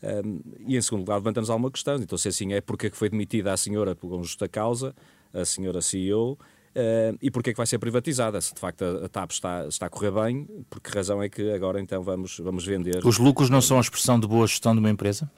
um, 0.02 0.06
ehm, 0.06 0.40
e 0.66 0.76
em 0.76 0.82
segundo 0.82 1.00
lugar, 1.00 1.16
levantamos 1.16 1.48
alguma 1.48 1.70
questão. 1.70 1.96
Então, 1.96 2.18
se 2.18 2.28
assim 2.28 2.52
é, 2.52 2.60
porquê 2.60 2.90
que 2.90 2.96
foi 2.96 3.08
demitida 3.08 3.50
a 3.50 3.56
senhora 3.56 3.96
por 3.96 4.22
justa 4.22 4.46
causa, 4.46 4.94
a 5.32 5.46
senhora 5.46 5.80
CEO, 5.80 6.38
Uh, 6.70 7.18
e 7.20 7.32
porquê 7.32 7.50
é 7.50 7.52
que 7.52 7.56
vai 7.56 7.66
ser 7.66 7.80
privatizada? 7.80 8.40
Se 8.40 8.54
de 8.54 8.60
facto 8.60 8.84
a, 8.84 9.06
a 9.06 9.08
TAP 9.08 9.32
está, 9.32 9.66
está 9.66 9.86
a 9.86 9.90
correr 9.90 10.12
bem, 10.12 10.46
por 10.68 10.80
que 10.80 10.90
razão 10.90 11.20
é 11.20 11.28
que 11.28 11.50
agora 11.52 11.80
então 11.80 12.00
vamos, 12.02 12.38
vamos 12.38 12.64
vender? 12.64 13.04
Os 13.04 13.18
lucros 13.18 13.50
não 13.50 13.60
são 13.60 13.78
a 13.78 13.80
expressão 13.80 14.20
de 14.20 14.26
boa 14.26 14.46
gestão 14.46 14.72
de 14.72 14.78
uma 14.78 14.90
empresa? 14.90 15.28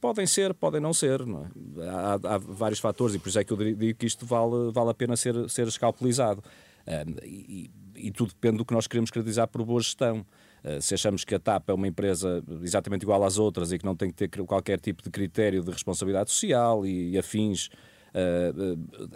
Podem 0.00 0.26
ser, 0.26 0.54
podem 0.54 0.80
não 0.80 0.94
ser. 0.94 1.26
Não 1.26 1.44
é? 1.44 1.88
há, 1.88 2.34
há, 2.34 2.38
vários 2.38 2.78
fatores 2.78 3.14
e 3.14 3.18
por 3.18 3.28
isso 3.28 3.38
é 3.38 3.44
que 3.44 3.52
eu 3.52 3.74
digo 3.74 3.98
que 3.98 4.06
isto 4.06 4.24
vale, 4.24 4.72
vale 4.72 4.90
a 4.90 4.94
pena 4.94 5.16
ser, 5.16 5.48
ser 5.50 5.66
escalpelizado. 5.66 6.42
Uh, 6.86 7.24
e, 7.24 7.70
e, 7.96 8.10
tudo 8.10 8.28
depende 8.30 8.58
do 8.58 8.64
que 8.64 8.72
nós 8.72 8.86
queremos 8.86 9.10
caracterizar 9.10 9.48
por 9.48 9.62
boa 9.66 9.80
gestão. 9.80 10.24
Uh, 10.64 10.80
se 10.80 10.94
achamos 10.94 11.24
que 11.24 11.34
a 11.34 11.38
TAP 11.38 11.68
é 11.68 11.74
uma 11.74 11.88
empresa 11.88 12.42
exatamente 12.62 13.02
igual 13.02 13.22
às 13.22 13.36
outras 13.36 13.70
e 13.70 13.78
que 13.78 13.84
não 13.84 13.94
tem 13.94 14.10
que 14.10 14.28
ter 14.28 14.44
qualquer 14.44 14.80
tipo 14.80 15.02
de 15.02 15.10
critério 15.10 15.62
de 15.62 15.70
responsabilidade 15.70 16.30
social 16.30 16.86
e, 16.86 17.10
e 17.10 17.18
afins 17.18 17.68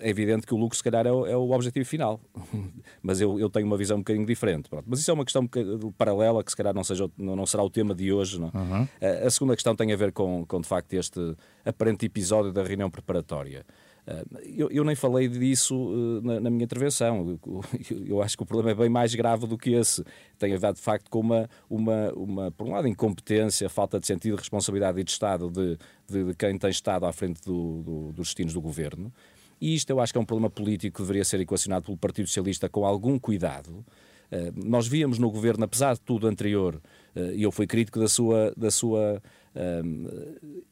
é 0.00 0.10
evidente 0.10 0.46
que 0.46 0.52
o 0.52 0.56
lucro, 0.56 0.76
se 0.76 0.82
calhar, 0.82 1.06
é 1.06 1.12
o, 1.12 1.26
é 1.26 1.36
o 1.36 1.50
objetivo 1.50 1.86
final. 1.86 2.20
Mas 3.00 3.20
eu, 3.20 3.38
eu, 3.38 3.48
tenho 3.48 3.66
uma 3.66 3.76
visão 3.76 3.96
um 3.96 4.00
bocadinho 4.00 4.26
diferente. 4.26 4.68
Pronto. 4.68 4.84
Mas 4.88 4.98
isso 4.98 5.10
é 5.10 5.14
uma 5.14 5.24
questão 5.24 5.48
paralela 5.96 6.42
que, 6.42 6.50
se 6.50 6.56
calhar, 6.56 6.74
não, 6.74 6.82
seja, 6.82 7.08
não, 7.16 7.36
não 7.36 7.46
será 7.46 7.62
o 7.62 7.70
tema 7.70 7.94
de 7.94 8.12
hoje. 8.12 8.40
Não? 8.40 8.50
Uhum. 8.54 8.88
A 9.24 9.30
segunda 9.30 9.54
questão 9.54 9.76
tem 9.76 9.92
a 9.92 9.96
ver 9.96 10.12
com, 10.12 10.44
com, 10.46 10.60
de 10.60 10.66
facto, 10.66 10.92
este 10.94 11.36
aparente 11.64 12.06
episódio 12.06 12.52
da 12.52 12.62
reunião 12.62 12.90
preparatória. 12.90 13.64
Eu, 14.56 14.70
eu, 14.70 14.84
nem 14.84 14.94
falei 14.94 15.28
disso 15.28 16.20
na, 16.22 16.40
na 16.40 16.50
minha 16.50 16.64
intervenção. 16.64 17.38
Eu, 17.44 17.62
eu, 18.06 18.22
acho 18.22 18.36
que 18.36 18.42
o 18.42 18.46
problema 18.46 18.70
é 18.70 18.74
bem 18.74 18.88
mais 18.88 19.14
grave 19.14 19.46
do 19.46 19.58
que 19.58 19.72
esse. 19.72 20.02
Tem 20.38 20.54
a 20.54 20.56
ver, 20.56 20.72
de 20.72 20.80
facto, 20.80 21.10
com 21.10 21.20
uma, 21.20 21.48
uma, 21.68 22.12
uma 22.14 22.50
por 22.50 22.66
um 22.66 22.72
lado, 22.72 22.88
incompetência, 22.88 23.68
falta 23.68 24.00
de 24.00 24.06
sentido 24.06 24.36
de 24.36 24.40
responsabilidade 24.40 24.98
e 24.98 25.04
de 25.04 25.10
Estado 25.10 25.50
de, 25.50 25.76
de, 26.08 26.24
de 26.24 26.34
quem 26.34 26.56
tem 26.56 26.70
estado 26.70 27.04
à 27.04 27.12
frente 27.12 27.42
do, 27.42 27.82
do, 27.82 28.12
dos 28.12 28.28
destinos 28.28 28.54
do 28.54 28.60
governo. 28.62 29.12
E 29.60 29.74
isto 29.74 29.90
eu 29.90 30.00
acho 30.00 30.12
que 30.12 30.18
é 30.18 30.22
um 30.22 30.26
problema 30.26 30.48
político 30.48 30.96
que 30.96 31.02
deveria 31.02 31.24
ser 31.24 31.40
equacionado 31.40 31.84
pelo 31.84 31.96
Partido 31.98 32.28
Socialista 32.28 32.68
com 32.68 32.86
algum 32.86 33.18
cuidado. 33.18 33.84
nós 34.54 34.86
víamos 34.86 35.18
no 35.18 35.30
governo, 35.30 35.64
apesar 35.64 35.94
de 35.94 36.00
tudo 36.00 36.28
anterior, 36.28 36.80
e 37.34 37.42
eu 37.42 37.50
fui 37.50 37.66
crítico 37.66 37.98
da 37.98 38.08
sua, 38.08 38.54
da 38.56 38.70
sua 38.70 39.20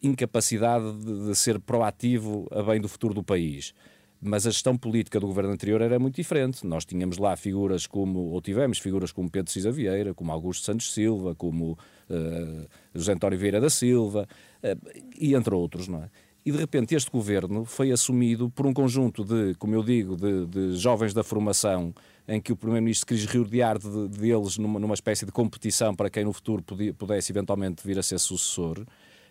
incapacidade 0.03 0.93
de, 0.99 1.27
de 1.27 1.35
ser 1.35 1.59
proativo 1.59 2.47
a 2.51 2.63
bem 2.63 2.81
do 2.81 2.89
futuro 2.89 3.15
do 3.15 3.23
país 3.23 3.75
mas 4.21 4.47
a 4.47 4.51
gestão 4.51 4.77
política 4.77 5.21
do 5.21 5.27
governo 5.27 5.53
anterior 5.53 5.81
era 5.81 5.99
muito 5.99 6.17
diferente. 6.17 6.67
Nós 6.67 6.85
tínhamos 6.85 7.19
lá 7.19 7.37
figuras 7.37 7.87
como, 7.87 8.19
ou 8.31 8.41
tivemos 8.41 8.79
figuras 8.79 9.13
como 9.13 9.31
Pedro 9.31 9.53
Cisa 9.53 9.71
Vieira, 9.71 10.15
como 10.15 10.33
Augusto 10.33 10.65
Santos 10.65 10.93
Silva, 10.93 11.35
como 11.35 11.73
uh, 11.73 12.67
José 12.95 13.13
António 13.13 13.39
Vieira 13.39 13.61
da 13.61 13.71
Silva, 13.71 14.27
uh, 14.63 15.01
e 15.19 15.35
entre 15.35 15.55
outros, 15.55 15.89
não 15.89 16.03
é? 16.03 16.11
E 16.45 16.53
de 16.53 16.59
repente 16.59 16.95
este 16.95 17.11
governo 17.11 17.65
foi 17.65 17.91
assumido 17.91 18.49
por 18.49 18.67
um 18.67 18.73
conjunto 18.73 19.25
de, 19.25 19.55
como 19.57 19.75
eu 19.75 19.83
digo, 19.83 20.17
de, 20.17 20.47
de 20.47 20.77
jovens 20.77 21.13
da 21.13 21.25
formação 21.25 21.93
em 22.29 22.41
que 22.41 22.53
o 22.53 22.57
Primeiro-Ministro 22.57 23.07
quis 23.07 23.25
rodear 23.27 23.79
de, 23.79 24.09
deles 24.09 24.59
numa, 24.59 24.81
numa 24.81 24.95
espécie 24.95 25.25
de 25.25 25.33
competição 25.33 25.95
para 25.95 26.11
quem 26.11 26.25
no 26.25 26.33
futuro 26.33 26.63
podia, 26.63 26.93
pudesse 26.93 27.33
eventualmente 27.33 27.87
vir 27.87 27.99
a 27.99 28.03
ser 28.03 28.19
sucessor, 28.19 28.85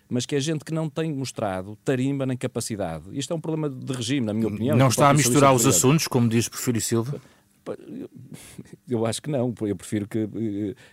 mas 0.09 0.25
que 0.25 0.35
é 0.35 0.39
gente 0.39 0.63
que 0.63 0.73
não 0.73 0.89
tem 0.89 1.13
mostrado 1.13 1.77
tarimba 1.83 2.25
nem 2.25 2.37
capacidade. 2.37 3.05
Isto 3.11 3.33
é 3.33 3.35
um 3.35 3.41
problema 3.41 3.69
de 3.69 3.93
regime, 3.93 4.25
na 4.25 4.33
minha 4.33 4.47
opinião. 4.47 4.77
Não 4.77 4.87
está 4.87 5.09
a 5.09 5.13
misturar 5.13 5.53
os 5.53 5.65
assuntos, 5.65 6.07
como 6.07 6.29
diz 6.29 6.47
Porfírio 6.47 6.81
Silva? 6.81 7.21
Eu 8.87 9.05
acho 9.05 9.21
que 9.21 9.29
não, 9.29 9.53
eu 9.61 9.75
prefiro 9.75 10.07
que. 10.07 10.29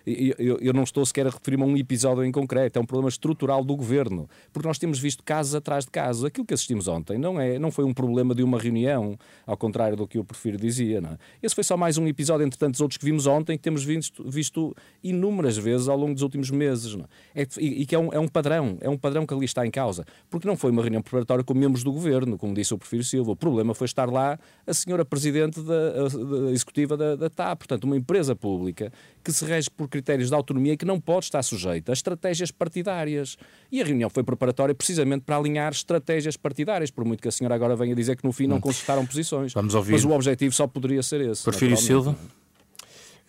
Eu, 0.07 0.59
eu 0.61 0.73
não 0.73 0.83
estou 0.83 1.05
sequer 1.05 1.27
a 1.27 1.31
referir-me 1.31 1.63
a 1.63 1.67
um 1.67 1.77
episódio 1.77 2.25
em 2.25 2.33
concreto, 2.33 2.79
é 2.79 2.83
um 2.83 2.87
problema 2.87 3.09
estrutural 3.09 3.63
do 3.63 3.77
governo, 3.77 4.29
porque 4.53 4.67
nós 4.67 4.79
temos 4.79 4.99
visto 4.99 5.23
casos 5.23 5.55
atrás 5.55 5.85
de 5.85 5.91
casos. 5.91 6.25
Aquilo 6.25 6.47
que 6.47 6.55
assistimos 6.55 6.89
ontem 6.89 7.19
não, 7.19 7.39
é, 7.41 7.59
não 7.59 7.71
foi 7.71 7.85
um 7.85 7.93
problema 7.93 8.35
de 8.35 8.43
uma 8.43 8.59
reunião, 8.59 9.19
ao 9.47 9.57
contrário 9.57 9.97
do 9.97 10.07
que 10.07 10.17
eu 10.17 10.25
prefiro 10.25 10.57
dizia. 10.57 11.01
Não 11.01 11.11
é? 11.11 11.19
Esse 11.43 11.55
foi 11.55 11.65
só 11.65 11.77
mais 11.77 11.99
um 11.99 12.07
episódio 12.07 12.47
entre 12.47 12.59
tantos 12.59 12.81
outros 12.81 12.97
que 12.97 13.05
vimos 13.05 13.27
ontem, 13.27 13.57
que 13.57 13.63
temos 13.63 13.85
visto, 13.85 14.25
visto 14.29 14.75
inúmeras 15.03 15.57
vezes 15.57 15.89
ao 15.89 15.97
longo 15.97 16.15
dos 16.15 16.23
últimos 16.23 16.51
meses. 16.51 16.97
É? 17.35 17.43
é 17.43 17.47
e, 17.59 17.83
e, 17.83 17.87
que 17.87 17.95
é 17.95 17.99
um, 17.99 18.13
é 18.13 18.19
um 18.19 18.29
padrão, 18.29 18.79
é 18.81 18.89
um 18.89 18.97
padrão 18.97 19.27
que 19.27 19.35
ali 19.35 19.45
está 19.45 19.67
em 19.67 19.71
causa, 19.71 20.05
porque 20.31 20.49
não 20.49 20.57
foi 20.57 20.71
uma 20.71 20.83
reunião 20.83 21.03
preparatória 21.03 21.45
com 21.45 21.55
membros 21.55 21.85
do 21.85 21.93
governo, 21.93 22.39
como 22.39 22.55
disse 22.55 22.73
o 22.73 22.79
Prefiro 22.79 23.05
Silva. 23.05 23.33
O 23.33 23.37
problema 23.37 23.75
foi 23.75 23.85
estar 23.85 24.09
lá 24.09 24.39
a 24.67 24.75
senhora 24.75 25.05
Presidente 25.05 25.61
da, 25.61 26.09
da 26.09 26.53
executiva 26.63 26.97
da, 26.97 27.17
da 27.17 27.29
TAP, 27.29 27.59
portanto, 27.59 27.85
uma 27.85 27.97
empresa 27.97 28.35
pública 28.35 28.93
que 29.23 29.33
se 29.33 29.45
rege 29.45 29.71
por 29.71 29.89
critérios 29.89 30.29
de 30.29 30.35
autonomia 30.35 30.73
e 30.73 30.77
que 30.77 30.85
não 30.85 31.01
pode 31.01 31.27
estar 31.27 31.43
sujeita 31.43 31.93
a 31.93 31.95
estratégias 31.95 32.51
partidárias. 32.51 33.37
E 33.71 33.81
a 33.81 33.85
reunião 33.85 34.09
foi 34.09 34.23
preparatória 34.23 34.75
precisamente 34.75 35.23
para 35.25 35.37
alinhar 35.37 35.73
estratégias 35.73 36.37
partidárias, 36.37 36.91
por 36.91 37.05
muito 37.05 37.21
que 37.21 37.29
a 37.29 37.33
senhora 37.33 37.55
agora 37.55 37.77
venha 37.77 37.95
dizer 37.95 38.17
que 38.17 38.25
no 38.25 38.33
fim 38.33 38.47
não 38.47 38.61
consultaram 38.61 39.05
posições. 39.05 39.53
Vamos 39.53 39.75
ouvir. 39.75 39.93
Mas 39.93 40.05
o 40.05 40.11
objetivo 40.11 40.55
só 40.55 40.67
poderia 40.67 41.03
ser 41.03 41.21
esse. 41.21 41.45
Porfírio 41.45 41.77
Silva? 41.77 42.17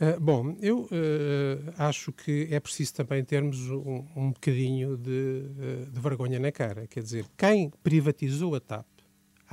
Uh, 0.01 0.19
bom, 0.19 0.55
eu 0.59 0.81
uh, 0.81 1.73
acho 1.77 2.11
que 2.11 2.47
é 2.49 2.59
preciso 2.59 2.95
também 2.95 3.23
termos 3.23 3.69
um, 3.69 4.03
um 4.15 4.31
bocadinho 4.31 4.97
de, 4.97 5.11
uh, 5.11 5.91
de 5.91 5.99
vergonha 5.99 6.39
na 6.39 6.51
cara. 6.51 6.87
Quer 6.87 7.03
dizer, 7.03 7.25
quem 7.37 7.71
privatizou 7.83 8.55
a 8.55 8.59
TAP 8.59 8.85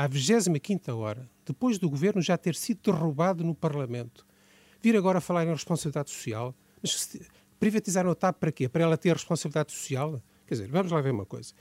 à 0.00 0.06
25 0.06 0.92
hora, 0.92 1.28
depois 1.44 1.76
do 1.76 1.90
governo 1.90 2.22
já 2.22 2.38
ter 2.38 2.54
sido 2.54 2.90
derrubado 2.90 3.44
no 3.44 3.54
Parlamento, 3.54 4.26
vir 4.80 4.96
agora 4.96 5.20
falar 5.20 5.44
em 5.44 5.50
responsabilidade 5.50 6.08
social, 6.08 6.54
mas 6.82 7.18
privatizaram 7.58 8.10
a 8.10 8.14
TAP 8.14 8.38
para 8.38 8.50
quê? 8.50 8.66
Para 8.66 8.82
ela 8.82 8.96
ter 8.96 9.12
responsabilidade 9.12 9.72
social? 9.72 10.18
Quer 10.46 10.54
dizer, 10.54 10.68
vamos 10.70 10.90
lá 10.90 11.02
ver 11.02 11.10
uma 11.10 11.26
coisa. 11.26 11.52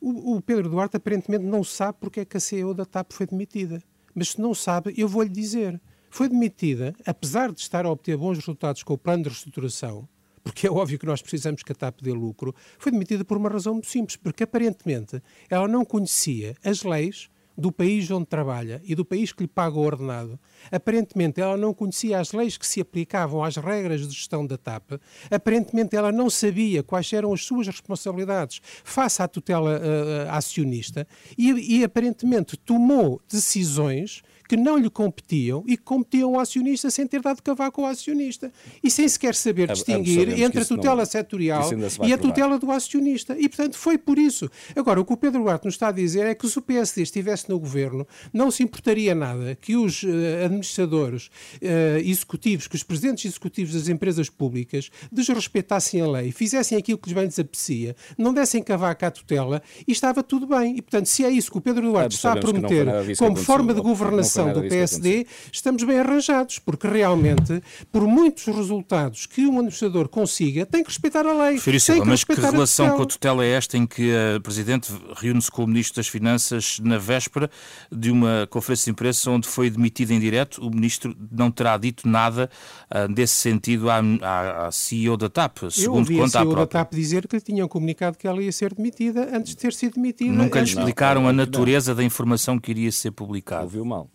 O, 0.00 0.36
o 0.36 0.40
Pedro 0.40 0.68
Duarte 0.68 0.98
aparentemente 0.98 1.44
não 1.44 1.64
sabe 1.64 1.98
porque 2.00 2.20
é 2.20 2.24
que 2.24 2.36
a 2.36 2.40
CEO 2.40 2.72
da 2.74 2.84
TAP 2.84 3.10
foi 3.12 3.26
demitida. 3.26 3.82
Mas 4.14 4.30
se 4.30 4.40
não 4.40 4.54
sabe, 4.54 4.94
eu 4.96 5.08
vou-lhe 5.08 5.28
dizer. 5.28 5.80
Foi 6.10 6.28
demitida, 6.28 6.94
apesar 7.04 7.50
de 7.50 7.60
estar 7.60 7.84
a 7.84 7.90
obter 7.90 8.16
bons 8.16 8.38
resultados 8.38 8.84
com 8.84 8.94
o 8.94 8.98
plano 8.98 9.24
de 9.24 9.30
reestruturação, 9.30 10.08
porque 10.44 10.68
é 10.68 10.70
óbvio 10.70 10.96
que 10.96 11.06
nós 11.06 11.20
precisamos 11.20 11.64
que 11.64 11.72
a 11.72 11.74
TAP 11.74 12.02
dê 12.02 12.12
lucro, 12.12 12.54
foi 12.78 12.92
demitida 12.92 13.24
por 13.24 13.36
uma 13.36 13.48
razão 13.48 13.74
muito 13.74 13.88
simples, 13.88 14.14
porque 14.14 14.44
aparentemente 14.44 15.20
ela 15.48 15.66
não 15.66 15.84
conhecia 15.84 16.54
as 16.64 16.84
leis 16.84 17.28
do 17.60 17.70
país 17.70 18.10
onde 18.10 18.26
trabalha 18.26 18.80
e 18.84 18.94
do 18.94 19.04
país 19.04 19.32
que 19.32 19.42
lhe 19.42 19.48
paga 19.48 19.76
o 19.76 19.82
ordenado. 19.82 20.38
Aparentemente 20.72 21.40
ela 21.40 21.56
não 21.56 21.74
conhecia 21.74 22.18
as 22.18 22.32
leis 22.32 22.56
que 22.56 22.66
se 22.66 22.80
aplicavam 22.80 23.44
às 23.44 23.56
regras 23.56 24.00
de 24.00 24.14
gestão 24.14 24.46
da 24.46 24.56
TAP. 24.56 24.92
Aparentemente 25.30 25.94
ela 25.94 26.10
não 26.10 26.30
sabia 26.30 26.82
quais 26.82 27.12
eram 27.12 27.32
as 27.32 27.44
suas 27.44 27.66
responsabilidades 27.66 28.60
face 28.82 29.22
à 29.22 29.28
tutela 29.28 29.78
uh, 29.78 30.30
acionista 30.30 31.06
e, 31.36 31.78
e 31.78 31.84
aparentemente 31.84 32.56
tomou 32.56 33.20
decisões 33.28 34.22
que 34.50 34.56
não 34.56 34.76
lhe 34.76 34.90
competiam 34.90 35.62
e 35.64 35.76
que 35.76 35.84
competiam 35.84 36.34
ao 36.34 36.40
acionista 36.40 36.90
sem 36.90 37.06
ter 37.06 37.22
dado 37.22 37.40
cavaco 37.40 37.82
ao 37.82 37.86
acionista 37.86 38.52
e 38.82 38.90
sem 38.90 39.08
sequer 39.08 39.36
saber 39.36 39.70
distinguir 39.70 40.42
entre 40.42 40.62
a 40.62 40.64
tutela 40.64 40.96
não, 40.96 41.06
setorial 41.06 41.70
e 42.02 42.12
a 42.12 42.18
tutela 42.18 42.58
do 42.58 42.68
acionista. 42.72 43.36
E, 43.38 43.48
portanto, 43.48 43.78
foi 43.78 43.96
por 43.96 44.18
isso. 44.18 44.50
Agora, 44.74 45.00
o 45.00 45.04
que 45.04 45.12
o 45.12 45.16
Pedro 45.16 45.44
Duarte 45.44 45.66
nos 45.66 45.74
está 45.74 45.90
a 45.90 45.92
dizer 45.92 46.26
é 46.26 46.34
que 46.34 46.48
se 46.48 46.58
o 46.58 46.62
PSD 46.62 47.00
estivesse 47.02 47.48
no 47.48 47.60
governo, 47.60 48.04
não 48.32 48.50
se 48.50 48.64
importaria 48.64 49.14
nada 49.14 49.54
que 49.54 49.76
os 49.76 50.02
uh, 50.02 50.08
administradores 50.44 51.30
uh, 51.62 51.98
executivos, 52.04 52.66
que 52.66 52.74
os 52.74 52.82
presidentes 52.82 53.26
executivos 53.26 53.72
das 53.72 53.86
empresas 53.86 54.28
públicas 54.28 54.90
desrespeitassem 55.12 56.00
a 56.00 56.08
lei, 56.08 56.32
fizessem 56.32 56.76
aquilo 56.76 56.98
que 56.98 57.08
lhes 57.08 57.16
bem 57.16 57.28
desapetecia, 57.28 57.94
não 58.18 58.34
dessem 58.34 58.64
cavaco 58.64 59.04
à 59.04 59.12
tutela 59.12 59.62
e 59.86 59.92
estava 59.92 60.24
tudo 60.24 60.44
bem. 60.48 60.76
E, 60.76 60.82
portanto, 60.82 61.06
se 61.06 61.24
é 61.24 61.30
isso 61.30 61.52
que 61.52 61.58
o 61.58 61.60
Pedro 61.60 61.82
Duarte 61.82 62.16
está 62.16 62.32
a 62.32 62.36
prometer 62.36 62.88
como 63.16 63.36
forma 63.36 63.72
de 63.72 63.80
governação 63.80 64.39
do 64.48 64.62
PSD, 64.62 65.26
estamos 65.52 65.82
bem 65.84 65.98
arranjados, 65.98 66.58
porque 66.58 66.86
realmente, 66.86 67.62
por 67.92 68.06
muitos 68.06 68.46
resultados 68.46 69.26
que 69.26 69.46
um 69.46 69.54
administrador 69.54 70.08
consiga, 70.08 70.66
tem 70.66 70.82
que 70.82 70.88
respeitar 70.88 71.26
a 71.26 71.32
lei. 71.32 71.58
Filho 71.58 71.80
Silva, 71.80 72.04
mas 72.04 72.24
que 72.24 72.34
relação 72.34 72.96
com 72.96 73.02
a 73.02 73.06
tutela 73.06 73.44
é 73.44 73.50
esta 73.50 73.76
em 73.76 73.86
que 73.86 74.12
a 74.14 74.40
Presidente 74.40 74.92
reúne-se 75.16 75.50
com 75.50 75.64
o 75.64 75.66
Ministro 75.66 75.96
das 75.96 76.08
Finanças 76.08 76.78
na 76.82 76.98
véspera 76.98 77.50
de 77.90 78.10
uma 78.10 78.46
conferência 78.50 78.84
de 78.84 78.90
imprensa 78.90 79.30
onde 79.30 79.46
foi 79.46 79.70
demitido 79.70 80.12
em 80.12 80.20
direto? 80.20 80.64
O 80.66 80.70
Ministro 80.70 81.16
não 81.30 81.50
terá 81.50 81.76
dito 81.76 82.08
nada 82.08 82.50
uh, 82.90 83.12
desse 83.12 83.34
sentido 83.34 83.90
à, 83.90 84.00
à, 84.22 84.66
à, 84.66 84.72
CEO 84.72 85.16
da 85.16 85.28
TAP, 85.28 85.70
segundo 85.70 85.80
Eu 85.80 85.92
ouvi 85.94 86.16
conta 86.16 86.38
a 86.38 86.42
CEO 86.42 86.54
da 86.54 86.66
TAP 86.66 86.92
dizer 86.94 87.28
que 87.28 87.36
lhe 87.36 87.42
tinham 87.42 87.68
comunicado 87.68 88.16
que 88.16 88.26
ela 88.26 88.42
ia 88.42 88.52
ser 88.52 88.74
demitida 88.74 89.28
antes 89.36 89.54
de 89.54 89.56
ter 89.56 89.72
sido 89.72 89.94
demitida. 89.94 90.32
Nunca 90.32 90.60
lhe 90.60 90.66
explicaram 90.66 91.22
não, 91.22 91.28
a 91.28 91.32
natureza 91.32 91.92
não. 91.92 91.96
da 91.96 92.04
informação 92.04 92.58
que 92.58 92.70
iria 92.70 92.92
ser 92.92 93.10
publicada. 93.10 93.64
Ouviu 93.64 93.84
mal. 93.84 94.08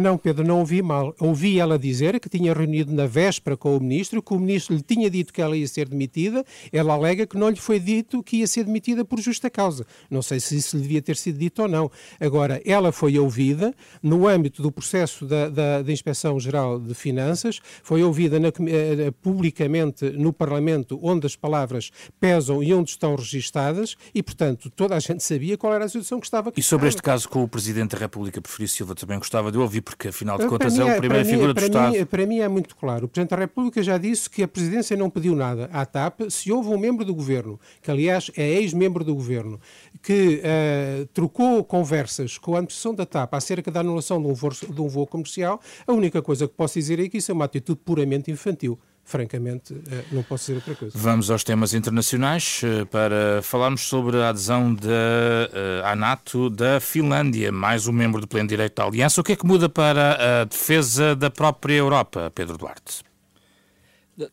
Não, 0.00 0.16
Pedro, 0.16 0.46
não 0.46 0.60
ouvi 0.60 0.80
mal. 0.80 1.14
Ouvi 1.18 1.58
ela 1.58 1.78
dizer 1.78 2.18
que 2.20 2.28
tinha 2.28 2.54
reunido 2.54 2.92
na 2.92 3.06
véspera 3.06 3.56
com 3.56 3.76
o 3.76 3.80
ministro, 3.80 4.22
que 4.22 4.32
o 4.32 4.38
ministro 4.38 4.74
lhe 4.74 4.82
tinha 4.82 5.10
dito 5.10 5.32
que 5.32 5.42
ela 5.42 5.56
ia 5.56 5.66
ser 5.66 5.88
demitida. 5.88 6.44
Ela 6.72 6.94
alega 6.94 7.26
que 7.26 7.36
não 7.36 7.48
lhe 7.48 7.56
foi 7.56 7.78
dito 7.78 8.22
que 8.22 8.38
ia 8.38 8.46
ser 8.46 8.64
demitida 8.64 9.04
por 9.04 9.20
justa 9.20 9.50
causa. 9.50 9.86
Não 10.10 10.22
sei 10.22 10.40
se 10.40 10.56
isso 10.56 10.76
lhe 10.76 10.82
devia 10.82 11.02
ter 11.02 11.16
sido 11.16 11.38
dito 11.38 11.62
ou 11.62 11.68
não. 11.68 11.90
Agora, 12.20 12.60
ela 12.64 12.92
foi 12.92 13.18
ouvida 13.18 13.74
no 14.02 14.26
âmbito 14.26 14.62
do 14.62 14.70
processo 14.70 15.26
da, 15.26 15.48
da, 15.48 15.82
da 15.82 15.92
Inspeção-Geral 15.92 16.78
de 16.78 16.94
Finanças, 16.94 17.60
foi 17.82 18.02
ouvida 18.02 18.38
na, 18.38 18.48
eh, 18.48 19.10
publicamente 19.22 20.04
no 20.10 20.32
Parlamento, 20.32 20.98
onde 21.02 21.26
as 21.26 21.36
palavras 21.36 21.90
pesam 22.20 22.62
e 22.62 22.72
onde 22.72 22.90
estão 22.90 23.14
registadas, 23.14 23.96
e, 24.14 24.22
portanto, 24.22 24.70
toda 24.70 24.96
a 24.96 25.00
gente 25.00 25.22
sabia 25.22 25.56
qual 25.56 25.74
era 25.74 25.84
a 25.84 25.88
situação 25.88 26.20
que 26.20 26.26
estava. 26.26 26.52
E 26.56 26.62
sobre 26.62 26.88
este 26.88 27.02
caso 27.02 27.28
com 27.28 27.42
o 27.42 27.48
Presidente 27.48 27.92
da 27.92 27.98
República, 27.98 28.40
Preferido 28.40 28.70
Silva, 28.70 28.94
também 28.94 29.18
gostava 29.18 29.47
de 29.50 29.58
de 29.58 29.62
ouvir, 29.62 29.80
porque 29.82 30.08
afinal 30.08 30.38
de 30.38 30.46
contas 30.46 30.78
é 30.78 30.96
a 30.96 30.96
primeira 30.96 31.24
figura 31.24 31.52
do 31.52 31.60
Estado. 31.60 31.92
Mim, 31.92 32.04
para 32.06 32.26
mim 32.26 32.38
é 32.38 32.48
muito 32.48 32.76
claro. 32.76 33.06
O 33.06 33.08
Presidente 33.08 33.30
da 33.30 33.36
República 33.36 33.82
já 33.82 33.98
disse 33.98 34.30
que 34.30 34.42
a 34.42 34.48
Presidência 34.48 34.96
não 34.96 35.10
pediu 35.10 35.34
nada 35.34 35.68
à 35.72 35.84
TAP 35.84 36.30
se 36.30 36.50
houve 36.52 36.70
um 36.70 36.78
membro 36.78 37.04
do 37.04 37.14
Governo, 37.14 37.58
que 37.82 37.90
aliás 37.90 38.30
é 38.36 38.48
ex-membro 38.48 39.04
do 39.04 39.14
Governo, 39.14 39.60
que 40.02 40.40
uh, 40.40 41.06
trocou 41.12 41.62
conversas 41.64 42.38
com 42.38 42.54
a 42.54 42.58
administração 42.58 42.94
da 42.94 43.04
TAP 43.04 43.34
acerca 43.34 43.70
da 43.70 43.80
anulação 43.80 44.22
de 44.22 44.28
um, 44.28 44.34
voo, 44.34 44.50
de 44.50 44.80
um 44.80 44.88
voo 44.88 45.06
comercial, 45.06 45.60
a 45.86 45.92
única 45.92 46.22
coisa 46.22 46.46
que 46.46 46.54
posso 46.54 46.74
dizer 46.78 47.00
é 47.00 47.08
que 47.08 47.18
isso 47.18 47.30
é 47.30 47.34
uma 47.34 47.44
atitude 47.44 47.80
puramente 47.84 48.30
infantil 48.30 48.78
francamente, 49.08 49.74
eh, 49.90 50.04
não 50.12 50.22
posso 50.22 50.44
dizer 50.44 50.56
outra 50.56 50.74
coisa. 50.74 50.96
Vamos 50.96 51.30
aos 51.30 51.42
temas 51.42 51.72
internacionais 51.72 52.60
eh, 52.62 52.84
para 52.84 53.40
falarmos 53.42 53.80
sobre 53.88 54.18
a 54.18 54.28
adesão 54.28 54.74
da, 54.74 54.90
eh, 54.90 55.82
à 55.82 55.96
NATO 55.96 56.50
da 56.50 56.78
Finlândia, 56.78 57.50
mais 57.50 57.88
um 57.88 57.92
membro 57.92 58.20
do 58.20 58.28
pleno 58.28 58.46
direito 58.46 58.76
da 58.76 58.84
Aliança. 58.84 59.22
O 59.22 59.24
que 59.24 59.32
é 59.32 59.36
que 59.36 59.46
muda 59.46 59.66
para 59.66 60.42
a 60.42 60.44
defesa 60.44 61.16
da 61.16 61.30
própria 61.30 61.74
Europa, 61.74 62.30
Pedro 62.34 62.58
Duarte? 62.58 63.07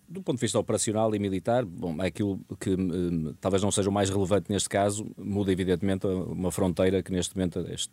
Do 0.08 0.24
ponto 0.24 0.38
de 0.38 0.42
vista 0.42 0.58
operacional 0.58 1.14
e 1.14 1.20
militar, 1.20 1.64
bom, 1.64 2.02
é 2.02 2.08
aquilo 2.08 2.40
que 2.60 2.72
um, 2.72 3.36
talvez 3.40 3.62
não 3.62 3.70
seja 3.70 3.88
o 3.88 3.94
mais 3.94 4.10
relevante 4.10 4.52
neste 4.52 4.68
caso, 4.68 5.06
muda 5.16 5.52
evidentemente 5.52 6.08
uma 6.08 6.52
fronteira 6.52 7.04
que 7.04 7.12
neste 7.12 7.36
momento 7.36 7.60
este, 7.70 7.92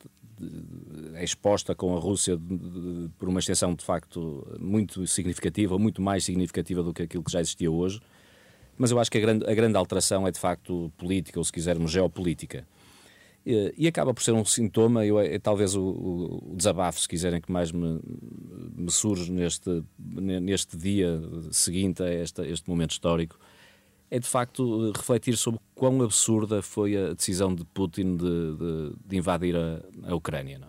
é 1.12 1.22
exposta 1.22 1.74
com 1.74 1.94
a 1.94 2.00
Rússia 2.00 2.38
por 3.18 3.28
uma 3.28 3.40
extensão 3.40 3.74
de 3.74 3.84
facto 3.84 4.46
muito 4.58 5.06
significativa, 5.06 5.78
muito 5.78 6.00
mais 6.00 6.24
significativa 6.24 6.82
do 6.82 6.94
que 6.94 7.02
aquilo 7.02 7.22
que 7.22 7.30
já 7.30 7.42
existia 7.42 7.70
hoje. 7.70 8.00
Mas 8.78 8.90
eu 8.90 8.98
acho 8.98 9.10
que 9.10 9.18
a 9.18 9.20
grande, 9.20 9.44
a 9.46 9.54
grande 9.54 9.76
alteração 9.76 10.26
é 10.26 10.30
de 10.30 10.38
facto 10.38 10.90
política, 10.96 11.38
ou 11.38 11.44
se 11.44 11.52
quisermos, 11.52 11.90
geopolítica. 11.90 12.66
E, 13.44 13.88
acaba 13.88 14.14
por 14.14 14.22
ser 14.22 14.32
um 14.32 14.44
sintoma, 14.44 15.04
eu, 15.04 15.18
é, 15.18 15.34
é 15.34 15.38
talvez 15.38 15.74
o, 15.74 15.82
o, 15.82 16.54
desabafo, 16.56 17.00
se 17.00 17.08
quiserem, 17.08 17.40
que 17.40 17.50
mais 17.50 17.72
me, 17.72 18.00
me 18.76 18.90
surge 18.90 19.32
neste, 19.32 19.82
neste 19.98 20.76
dia 20.76 21.20
seguinte 21.50 22.02
a 22.02 22.08
esta, 22.08 22.46
este 22.46 22.68
momento 22.70 22.92
histórico, 22.92 23.36
é 24.10 24.18
de 24.18 24.28
facto 24.28 24.92
refletir 24.92 25.36
sobre 25.36 25.58
quão 25.74 26.02
absurda 26.02 26.62
foi 26.62 26.96
a 26.96 27.14
decisão 27.14 27.52
de 27.54 27.64
Putin 27.64 28.16
de, 28.16 28.56
de, 28.56 28.92
de 29.06 29.16
invadir 29.16 29.56
a, 29.56 29.82
a 30.04 30.14
Ucrânia. 30.14 30.60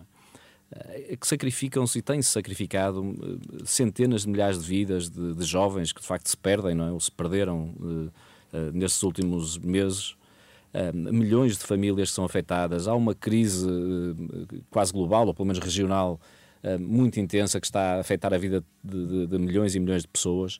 É? 0.74 1.12
é 1.12 1.16
que 1.16 1.26
sacrificam-se 1.26 1.98
e 1.98 2.02
têm-se 2.02 2.30
sacrificado 2.30 3.04
eh, 3.04 3.62
centenas 3.64 4.22
de 4.22 4.28
milhares 4.28 4.58
de 4.58 4.64
vidas 4.64 5.08
de, 5.08 5.34
de, 5.34 5.44
jovens 5.44 5.92
que 5.92 6.00
de 6.00 6.06
facto 6.06 6.26
se 6.28 6.36
perdem, 6.36 6.74
não 6.74 6.88
é? 6.88 6.92
ou 6.92 6.98
se 6.98 7.12
perderam 7.12 7.74
uh, 7.78 8.12
uh, 8.56 8.72
nestes 8.72 9.02
últimos 9.02 9.58
meses 9.58 10.16
milhões 10.92 11.56
de 11.56 11.64
famílias 11.64 12.10
são 12.10 12.24
afetadas, 12.24 12.88
há 12.88 12.94
uma 12.94 13.14
crise 13.14 13.66
eh, 13.68 14.56
quase 14.70 14.92
global, 14.92 15.26
ou 15.26 15.34
pelo 15.34 15.46
menos 15.46 15.62
regional, 15.62 16.20
muito 16.80 17.20
intensa, 17.20 17.60
que 17.60 17.66
está 17.66 17.96
a 17.96 18.00
afetar 18.00 18.32
a 18.32 18.38
vida 18.38 18.64
de, 18.82 19.06
de, 19.06 19.26
de 19.26 19.38
milhões 19.38 19.74
e 19.74 19.78
milhões 19.78 20.00
de 20.00 20.08
pessoas. 20.08 20.58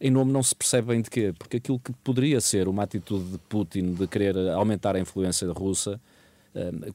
Em 0.00 0.10
nome 0.10 0.32
não 0.32 0.42
se 0.42 0.56
percebe 0.56 0.88
bem 0.88 1.02
de 1.02 1.10
quê, 1.10 1.34
porque 1.38 1.58
aquilo 1.58 1.78
que 1.78 1.92
poderia 2.02 2.40
ser 2.40 2.68
uma 2.68 2.84
atitude 2.84 3.32
de 3.32 3.38
Putin 3.50 3.92
de 3.92 4.06
querer 4.08 4.34
aumentar 4.48 4.96
a 4.96 4.98
influência 4.98 5.46
russa, 5.52 6.00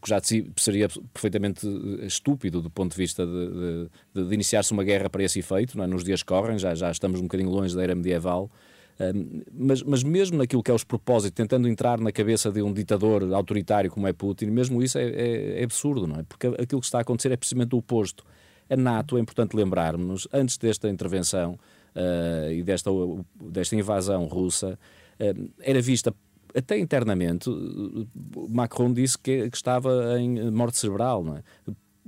que 0.02 0.10
já 0.10 0.20
seria 0.56 0.88
perfeitamente 1.14 1.68
estúpido 2.02 2.62
do 2.62 2.70
ponto 2.70 2.92
de 2.92 2.98
vista 2.98 3.26
de, 3.26 3.90
de, 4.14 4.28
de 4.28 4.34
iniciar-se 4.34 4.72
uma 4.72 4.84
guerra 4.84 5.10
para 5.10 5.24
esse 5.24 5.40
efeito, 5.40 5.82
é? 5.82 5.88
nos 5.88 6.04
dias 6.04 6.22
que 6.22 6.28
correm, 6.28 6.60
já, 6.60 6.76
já 6.76 6.92
estamos 6.92 7.20
um 7.20 7.24
bocadinho 7.24 7.50
longe 7.50 7.76
da 7.76 7.82
era 7.82 7.96
medieval, 7.96 8.52
mas, 9.54 9.84
mas 9.84 10.04
mesmo 10.04 10.38
naquilo 10.38 10.64
que 10.64 10.72
é 10.72 10.74
os 10.74 10.84
propósitos, 10.84 11.36
tentando 11.36 11.68
entrar 11.68 12.00
na 12.00 12.12
cabeça 12.12 12.52
de 12.52 12.62
um 12.62 12.74
ditador 12.74 13.32
autoritário 13.34 13.92
como 13.92 14.08
é 14.08 14.14
Putin, 14.14 14.48
mesmo 14.48 14.82
isso 14.82 14.98
é, 14.98 15.04
é, 15.04 15.62
é 15.62 15.64
absurdo, 15.64 16.08
não 16.08 16.20
é? 16.20 16.24
Porque 16.24 16.48
aquilo 16.48 16.82
que 16.82 16.88
está 16.88 16.98
a 16.98 17.02
acontecer 17.02 17.32
é 17.32 17.38
precisamente 17.38 17.76
o 17.76 17.78
oposto. 17.78 18.24
A 18.70 18.76
NATO, 18.76 19.18
é 19.18 19.22
importante 19.22 19.56
lembrarmos, 19.56 20.28
antes 20.34 20.58
desta 20.58 20.90
intervenção 20.90 21.58
uh, 21.96 22.52
e 22.52 22.64
desta, 22.64 22.90
desta 23.42 23.76
invasão 23.76 24.26
russa, 24.26 24.78
uh, 25.20 25.50
era 25.62 25.82
vista 25.82 26.14
até 26.56 26.80
internamente, 26.80 27.50
Macron 28.50 28.92
disse 28.92 29.18
que, 29.18 29.50
que, 29.50 29.56
estava 29.56 30.20
em 30.20 30.50
morte 30.50 30.78
cerebral, 30.78 31.24
não 31.24 31.38
é? 31.38 31.44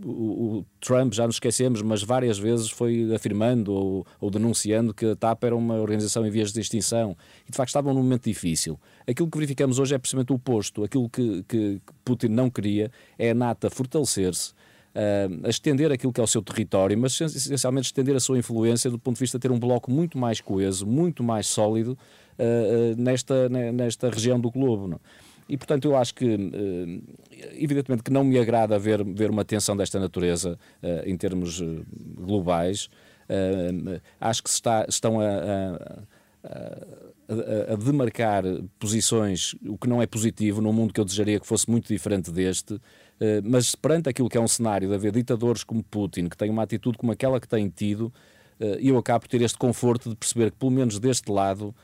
O, 0.05 0.65
Trump, 0.79 1.13
já 1.13 1.25
nos 1.25 1.35
esquecemos, 1.35 1.81
mas 1.81 2.01
várias 2.01 2.37
vezes 2.37 2.69
foi 2.69 3.13
afirmando 3.13 3.73
ou, 3.73 4.07
ou, 4.19 4.29
denunciando 4.29 4.93
que 4.93 5.05
a 5.05 5.15
TAP 5.15 5.43
era 5.43 5.55
uma 5.55 5.75
organização 5.75 6.25
em 6.25 6.29
vias 6.29 6.51
de 6.51 6.59
extinção 6.59 7.15
e 7.47 7.51
de 7.51 7.57
facto 7.57 7.69
estavam 7.69 7.93
num 7.93 8.01
momento 8.01 8.23
difícil. 8.23 8.79
Aquilo 9.07 9.29
que 9.29 9.37
verificamos 9.37 9.79
hoje 9.79 9.95
é 9.95 9.97
precisamente 9.97 10.31
o 10.31 10.35
oposto. 10.35 10.83
Aquilo 10.83 11.09
que, 11.09 11.43
que 11.47 11.81
Putin 12.05 12.27
não 12.27 12.49
queria 12.49 12.91
é 13.17 13.31
a 13.31 13.33
NATO 13.33 13.69
fortalecer-se. 13.69 14.53
Uh, 14.89 15.45
a 15.45 15.49
estender 15.49 15.91
aquilo 15.91 16.11
que 16.11 16.19
é 16.19 16.23
o 16.23 16.27
seu 16.27 16.41
território, 16.41 16.97
mas 16.97 17.19
essencialmente 17.21 17.85
estender 17.85 18.15
a 18.15 18.19
sua 18.19 18.39
influência 18.39 18.89
do 18.89 18.97
ponto 18.97 19.15
de 19.15 19.19
vista 19.19 19.37
de 19.37 19.43
ter 19.43 19.51
um 19.51 19.59
bloco 19.59 19.91
muito 19.91 20.17
mais 20.17 20.41
coeso, 20.41 20.85
muito 20.85 21.23
mais 21.23 21.45
sólido 21.45 21.91
uh, 21.91 22.93
uh, 22.93 22.95
nesta, 23.01 23.47
nesta 23.49 24.09
região 24.09 24.39
do 24.39 24.49
globo. 24.49 24.87
Não? 24.87 24.99
E, 25.49 25.57
portanto, 25.57 25.85
eu 25.85 25.97
acho 25.97 26.13
que, 26.13 26.25
eh, 26.25 27.01
evidentemente, 27.55 28.03
que 28.03 28.11
não 28.11 28.23
me 28.23 28.37
agrada 28.37 28.77
ver, 28.77 29.03
ver 29.03 29.31
uma 29.31 29.43
tensão 29.43 29.75
desta 29.75 29.99
natureza 29.99 30.59
eh, 30.83 31.03
em 31.07 31.17
termos 31.17 31.59
eh, 31.59 31.81
globais. 32.15 32.87
Acho 34.19 34.43
que 34.43 34.49
se 34.49 34.55
está, 34.55 34.85
estão 34.89 35.19
a, 35.19 35.25
a, 36.43 37.73
a, 37.73 37.75
demarcar 37.75 38.43
posições, 38.79 39.55
o 39.67 39.77
que 39.77 39.87
não 39.87 40.01
é 40.01 40.07
positivo, 40.07 40.61
num 40.61 40.73
mundo 40.73 40.91
que 40.91 40.99
eu 40.99 41.05
desejaria 41.05 41.39
que 41.39 41.45
fosse 41.45 41.69
muito 41.69 41.87
diferente 41.87 42.31
deste, 42.31 42.81
mas 43.43 43.75
perante 43.75 44.09
aquilo 44.09 44.27
que 44.27 44.35
é 44.35 44.41
um 44.41 44.47
cenário 44.47 44.89
de 44.89 44.95
haver 44.95 45.11
ditadores 45.11 45.63
como 45.63 45.83
Putin, 45.83 46.27
que 46.27 46.35
têm 46.35 46.49
uma 46.49 46.63
atitude 46.63 46.97
como 46.97 47.11
aquela 47.11 47.39
que 47.39 47.47
têm 47.47 47.69
tido, 47.69 48.11
eu 48.79 48.97
acabo 48.97 49.19
por 49.19 49.27
ter 49.27 49.43
este 49.43 49.59
conforto 49.59 50.09
de 50.09 50.15
perceber 50.15 50.49
que, 50.49 50.57
pelo 50.57 50.71
menos 50.71 50.97
deste 50.97 51.31
lado, 51.31 51.75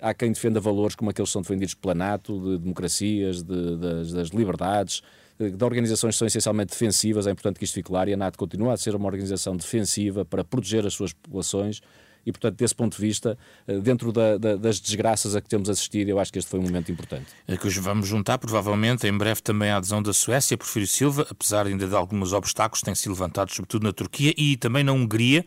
há 0.00 0.14
quem 0.14 0.32
defenda 0.32 0.60
valores 0.60 0.94
como 0.94 1.10
aqueles 1.10 1.28
que 1.28 1.32
são 1.32 1.42
defendidos 1.42 1.74
pela 1.74 1.94
NATO, 1.94 2.38
de 2.40 2.58
democracias, 2.58 3.42
de, 3.42 3.76
das, 3.76 4.12
das 4.12 4.28
liberdades, 4.28 5.02
eh, 5.38 5.50
de 5.50 5.64
organizações 5.64 6.14
que 6.14 6.18
são 6.18 6.26
essencialmente 6.26 6.70
defensivas, 6.70 7.26
é 7.26 7.30
importante 7.30 7.58
que 7.58 7.64
isto 7.64 7.74
fique 7.74 7.88
claro, 7.88 8.08
e 8.08 8.14
a 8.14 8.16
NATO 8.16 8.38
continua 8.38 8.72
a 8.72 8.76
ser 8.76 8.94
uma 8.94 9.06
organização 9.06 9.56
defensiva 9.56 10.24
para 10.24 10.44
proteger 10.44 10.86
as 10.86 10.94
suas 10.94 11.12
populações 11.12 11.80
e, 12.26 12.32
portanto, 12.32 12.56
desse 12.56 12.74
ponto 12.74 12.96
de 12.96 13.02
vista, 13.02 13.38
eh, 13.66 13.78
dentro 13.78 14.12
da, 14.12 14.38
da, 14.38 14.56
das 14.56 14.80
desgraças 14.80 15.36
a 15.36 15.40
que 15.40 15.48
temos 15.48 15.68
assistido, 15.68 16.08
eu 16.08 16.18
acho 16.18 16.32
que 16.32 16.38
este 16.38 16.50
foi 16.50 16.60
um 16.60 16.64
momento 16.64 16.90
importante. 16.90 17.26
É 17.46 17.56
que 17.56 17.66
hoje 17.66 17.80
vamos 17.80 18.06
juntar, 18.06 18.38
provavelmente, 18.38 19.06
em 19.06 19.16
breve 19.16 19.42
também 19.42 19.70
a 19.70 19.76
adesão 19.76 20.02
da 20.02 20.12
Suécia, 20.12 20.56
Porfírio 20.56 20.88
Silva, 20.88 21.26
apesar 21.30 21.66
ainda 21.66 21.86
de 21.86 21.94
alguns 21.94 22.32
obstáculos 22.32 22.82
sido 22.94 23.12
levantados, 23.12 23.54
sobretudo 23.54 23.84
na 23.84 23.92
Turquia 23.92 24.32
e 24.36 24.56
também 24.56 24.84
na 24.84 24.92
Hungria, 24.92 25.44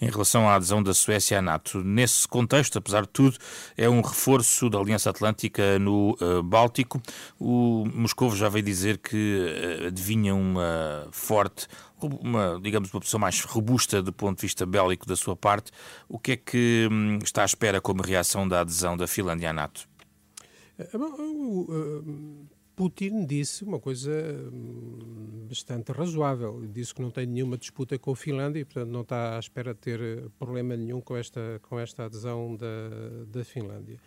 em 0.00 0.08
relação 0.08 0.48
à 0.48 0.54
adesão 0.54 0.82
da 0.82 0.94
Suécia 0.94 1.38
à 1.38 1.42
NATO. 1.42 1.84
Nesse 1.84 2.26
contexto, 2.26 2.78
apesar 2.78 3.02
de 3.02 3.08
tudo, 3.08 3.36
é 3.76 3.88
um 3.88 4.00
reforço 4.00 4.70
da 4.70 4.78
Aliança 4.78 5.10
Atlântica 5.10 5.78
no 5.78 6.16
uh, 6.20 6.42
Báltico. 6.42 7.02
O 7.38 7.84
Moscou 7.94 8.34
já 8.34 8.48
veio 8.48 8.64
dizer 8.64 8.98
que 8.98 9.82
uh, 9.82 9.88
adivinha 9.88 10.34
uma 10.34 11.06
forte 11.12 11.68
uma, 12.06 12.60
digamos, 12.62 12.92
uma 12.92 13.00
pessoa 13.00 13.20
mais 13.20 13.40
robusta 13.42 14.02
do 14.02 14.12
ponto 14.12 14.36
de 14.38 14.42
vista 14.42 14.64
bélico 14.64 15.06
da 15.06 15.16
sua 15.16 15.36
parte. 15.36 15.70
O 16.08 16.18
que 16.18 16.32
é 16.32 16.36
que 16.36 16.88
hum, 16.90 17.18
está 17.22 17.42
à 17.42 17.44
espera 17.44 17.80
como 17.80 18.02
reação 18.02 18.46
da 18.46 18.60
adesão 18.60 18.96
da 18.96 19.06
Finlândia 19.06 19.50
à 19.50 19.52
NATO? 19.52 19.88
Eh, 20.78 20.96
bom, 20.96 21.66
Putin 22.74 23.26
disse 23.26 23.62
uma 23.62 23.78
coisa 23.78 24.10
hum, 24.10 25.46
bastante 25.48 25.92
razoável. 25.92 26.66
Disse 26.72 26.94
que 26.94 27.02
não 27.02 27.10
tem 27.10 27.26
nenhuma 27.26 27.58
disputa 27.58 27.98
com 27.98 28.12
a 28.12 28.16
Finlândia 28.16 28.60
e, 28.60 28.64
portanto, 28.64 28.90
não 28.90 29.02
está 29.02 29.36
à 29.36 29.38
espera 29.38 29.74
de 29.74 29.80
ter 29.80 30.00
eh, 30.00 30.28
problema 30.38 30.76
nenhum 30.76 31.00
com 31.00 31.16
esta, 31.16 31.60
com 31.62 31.78
esta 31.78 32.06
adesão 32.06 32.56
da, 32.56 33.26
da 33.26 33.44
Finlândia. 33.44 34.00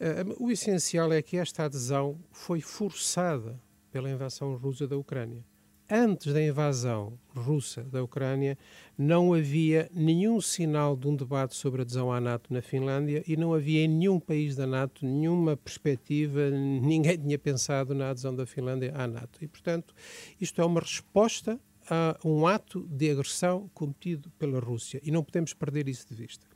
Uh, 0.00 0.44
o 0.44 0.50
essencial 0.50 1.12
é 1.12 1.20
que 1.20 1.36
esta 1.36 1.64
adesão 1.64 2.20
foi 2.30 2.60
forçada 2.60 3.60
pela 3.90 4.08
invasão 4.08 4.56
russa 4.56 4.86
da 4.86 4.96
Ucrânia 4.96 5.44
antes 5.90 6.32
da 6.32 6.42
invasão 6.42 7.18
russa 7.34 7.82
da 7.82 8.02
Ucrânia, 8.02 8.58
não 8.96 9.32
havia 9.32 9.88
nenhum 9.92 10.40
sinal 10.40 10.96
de 10.96 11.08
um 11.08 11.16
debate 11.16 11.54
sobre 11.54 11.82
adesão 11.82 12.12
à 12.12 12.20
NATO 12.20 12.52
na 12.52 12.60
Finlândia 12.60 13.22
e 13.26 13.36
não 13.36 13.54
havia 13.54 13.84
em 13.84 13.88
nenhum 13.88 14.20
país 14.20 14.54
da 14.54 14.66
NATO 14.66 15.06
nenhuma 15.06 15.56
perspectiva, 15.56 16.50
ninguém 16.50 17.16
tinha 17.18 17.38
pensado 17.38 17.94
na 17.94 18.10
adesão 18.10 18.34
da 18.34 18.44
Finlândia 18.44 18.92
à 18.94 19.06
NATO. 19.06 19.38
E, 19.42 19.48
portanto, 19.48 19.94
isto 20.40 20.60
é 20.60 20.64
uma 20.64 20.80
resposta 20.80 21.58
a 21.90 22.18
um 22.24 22.46
ato 22.46 22.86
de 22.90 23.10
agressão 23.10 23.70
cometido 23.72 24.30
pela 24.38 24.60
Rússia 24.60 25.00
e 25.02 25.10
não 25.10 25.24
podemos 25.24 25.54
perder 25.54 25.88
isso 25.88 26.06
de 26.06 26.14
vista. 26.14 26.46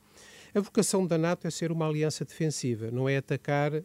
A 0.54 0.60
vocação 0.60 1.06
da 1.06 1.16
NATO 1.16 1.46
é 1.46 1.50
ser 1.50 1.72
uma 1.72 1.88
aliança 1.88 2.24
defensiva, 2.24 2.90
não 2.90 3.08
é 3.08 3.16
atacar 3.16 3.82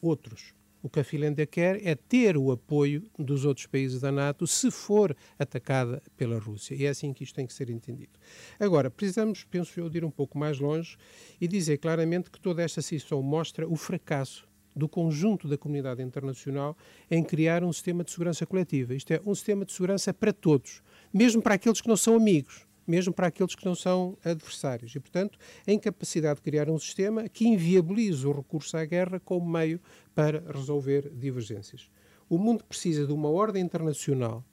outros. 0.00 0.54
O 0.82 0.88
que 0.88 1.00
a 1.00 1.04
Finlândia 1.04 1.46
quer 1.46 1.84
é 1.84 1.94
ter 1.94 2.36
o 2.36 2.52
apoio 2.52 3.02
dos 3.18 3.44
outros 3.44 3.66
países 3.66 4.00
da 4.00 4.12
NATO 4.12 4.46
se 4.46 4.70
for 4.70 5.16
atacada 5.38 6.02
pela 6.16 6.38
Rússia. 6.38 6.74
E 6.74 6.84
é 6.84 6.88
assim 6.88 7.12
que 7.12 7.24
isto 7.24 7.34
tem 7.34 7.46
que 7.46 7.52
ser 7.52 7.68
entendido. 7.68 8.12
Agora, 8.60 8.90
precisamos, 8.90 9.44
penso 9.44 9.78
eu, 9.80 9.88
de 9.90 9.98
ir 9.98 10.04
um 10.04 10.10
pouco 10.10 10.38
mais 10.38 10.60
longe 10.60 10.96
e 11.40 11.48
dizer 11.48 11.78
claramente 11.78 12.30
que 12.30 12.40
toda 12.40 12.62
esta 12.62 12.80
situação 12.80 13.20
mostra 13.22 13.68
o 13.68 13.74
fracasso 13.74 14.46
do 14.76 14.88
conjunto 14.88 15.48
da 15.48 15.58
comunidade 15.58 16.00
internacional 16.00 16.76
em 17.10 17.24
criar 17.24 17.64
um 17.64 17.72
sistema 17.72 18.04
de 18.04 18.12
segurança 18.12 18.46
coletiva. 18.46 18.94
Isto 18.94 19.12
é, 19.12 19.20
um 19.26 19.34
sistema 19.34 19.64
de 19.64 19.72
segurança 19.72 20.14
para 20.14 20.32
todos, 20.32 20.80
mesmo 21.12 21.42
para 21.42 21.54
aqueles 21.54 21.80
que 21.80 21.88
não 21.88 21.96
são 21.96 22.14
amigos 22.14 22.67
mesmo 22.88 23.12
para 23.12 23.26
aqueles 23.26 23.54
que 23.54 23.64
não 23.64 23.74
são 23.74 24.16
adversários. 24.24 24.94
E, 24.94 25.00
portanto, 25.00 25.38
a 25.66 25.72
incapacidade 25.72 26.36
de 26.36 26.42
criar 26.42 26.70
um 26.70 26.78
sistema 26.78 27.28
que 27.28 27.46
inviabilize 27.46 28.26
o 28.26 28.32
recurso 28.32 28.76
à 28.76 28.84
guerra 28.84 29.20
como 29.20 29.48
meio 29.48 29.80
para 30.14 30.42
resolver 30.52 31.10
divergências. 31.14 31.90
O 32.28 32.38
mundo 32.38 32.64
precisa 32.64 33.06
de 33.06 33.12
uma 33.12 33.28
ordem 33.28 33.62
internacional 33.62 34.44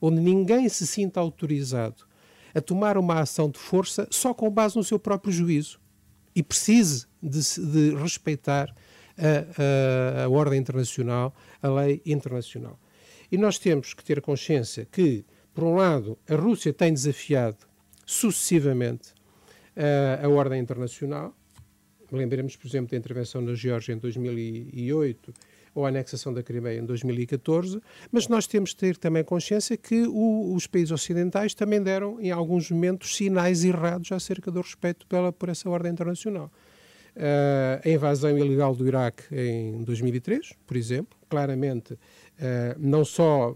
onde 0.00 0.20
ninguém 0.20 0.68
se 0.68 0.84
sinta 0.84 1.20
autorizado 1.20 2.04
a 2.52 2.60
tomar 2.60 2.98
uma 2.98 3.20
ação 3.20 3.48
de 3.48 3.58
força 3.58 4.06
só 4.10 4.34
com 4.34 4.50
base 4.50 4.76
no 4.76 4.82
seu 4.82 4.98
próprio 4.98 5.32
juízo. 5.32 5.80
e 6.34 6.42
precise 6.42 7.06
de, 7.22 7.40
de 7.40 7.94
respeitar 7.94 8.74
a, 9.18 10.22
a, 10.22 10.24
a 10.24 10.28
ordem 10.28 10.58
internacional, 10.58 11.34
a 11.62 11.68
lei 11.68 12.00
internacional. 12.06 12.80
E 13.30 13.36
nós 13.36 13.58
temos 13.58 13.94
que 13.94 14.02
ter 14.02 14.20
consciência 14.20 14.86
que, 14.90 15.24
por 15.54 15.64
um 15.64 15.74
lado, 15.74 16.18
a 16.28 16.34
Rússia 16.34 16.72
tem 16.72 16.92
desafiado 16.92 17.58
sucessivamente 18.12 19.14
a, 19.76 20.24
a 20.26 20.28
ordem 20.28 20.60
internacional. 20.60 21.34
Lembremos, 22.10 22.56
por 22.56 22.66
exemplo, 22.66 22.90
da 22.90 22.96
intervenção 22.96 23.40
na 23.40 23.54
Geórgia 23.54 23.94
em 23.94 23.98
2008 23.98 25.32
ou 25.74 25.86
a 25.86 25.88
anexação 25.88 26.34
da 26.34 26.42
Crimeia 26.42 26.78
em 26.78 26.84
2014, 26.84 27.80
mas 28.10 28.28
nós 28.28 28.46
temos 28.46 28.70
de 28.70 28.76
ter 28.76 28.98
também 28.98 29.24
consciência 29.24 29.74
que 29.74 30.06
o, 30.06 30.54
os 30.54 30.66
países 30.66 30.90
ocidentais 30.90 31.54
também 31.54 31.82
deram, 31.82 32.20
em 32.20 32.30
alguns 32.30 32.70
momentos, 32.70 33.16
sinais 33.16 33.64
errados 33.64 34.12
acerca 34.12 34.50
do 34.50 34.60
respeito 34.60 35.06
pela, 35.06 35.32
por 35.32 35.48
essa 35.48 35.70
ordem 35.70 35.90
internacional. 35.90 36.52
Uh, 37.16 37.80
a 37.86 37.88
invasão 37.88 38.36
ilegal 38.38 38.74
do 38.74 38.86
Iraque 38.86 39.24
em 39.34 39.82
2003, 39.82 40.52
por 40.66 40.76
exemplo, 40.76 41.18
claramente 41.28 41.94
uh, 41.94 41.98
não 42.78 43.04
só 43.04 43.54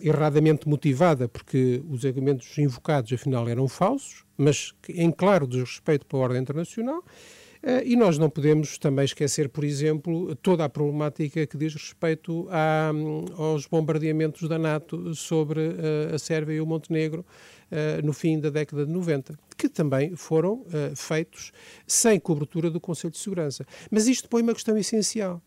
erradamente 0.00 0.68
motivada, 0.68 1.28
porque 1.28 1.82
os 1.88 2.04
argumentos 2.04 2.56
invocados 2.58 3.12
afinal 3.12 3.48
eram 3.48 3.68
falsos, 3.68 4.24
mas 4.36 4.72
em 4.88 5.10
claro 5.10 5.46
desrespeito 5.46 6.06
pela 6.06 6.22
ordem 6.22 6.40
internacional, 6.40 7.04
eh, 7.62 7.82
e 7.86 7.96
nós 7.96 8.18
não 8.18 8.28
podemos 8.28 8.76
também 8.76 9.04
esquecer, 9.04 9.48
por 9.48 9.62
exemplo, 9.62 10.34
toda 10.36 10.64
a 10.64 10.68
problemática 10.68 11.46
que 11.46 11.56
diz 11.56 11.74
respeito 11.74 12.48
a, 12.50 12.90
aos 13.36 13.66
bombardeamentos 13.66 14.48
da 14.48 14.58
NATO 14.58 15.14
sobre 15.14 15.60
eh, 15.60 16.14
a 16.14 16.18
Sérvia 16.18 16.56
e 16.56 16.60
o 16.60 16.66
Montenegro 16.66 17.24
eh, 17.70 18.00
no 18.02 18.12
fim 18.12 18.40
da 18.40 18.50
década 18.50 18.84
de 18.84 18.92
90, 18.92 19.38
que 19.56 19.68
também 19.68 20.16
foram 20.16 20.64
feitos 20.96 21.52
sem 21.86 22.18
cobertura 22.18 22.68
do 22.68 22.80
Conselho 22.80 23.12
de 23.12 23.18
Segurança. 23.18 23.64
Mas 23.90 24.08
isto 24.08 24.28
põe 24.28 24.42
uma 24.42 24.54
questão 24.54 24.76
essencial. 24.76 25.40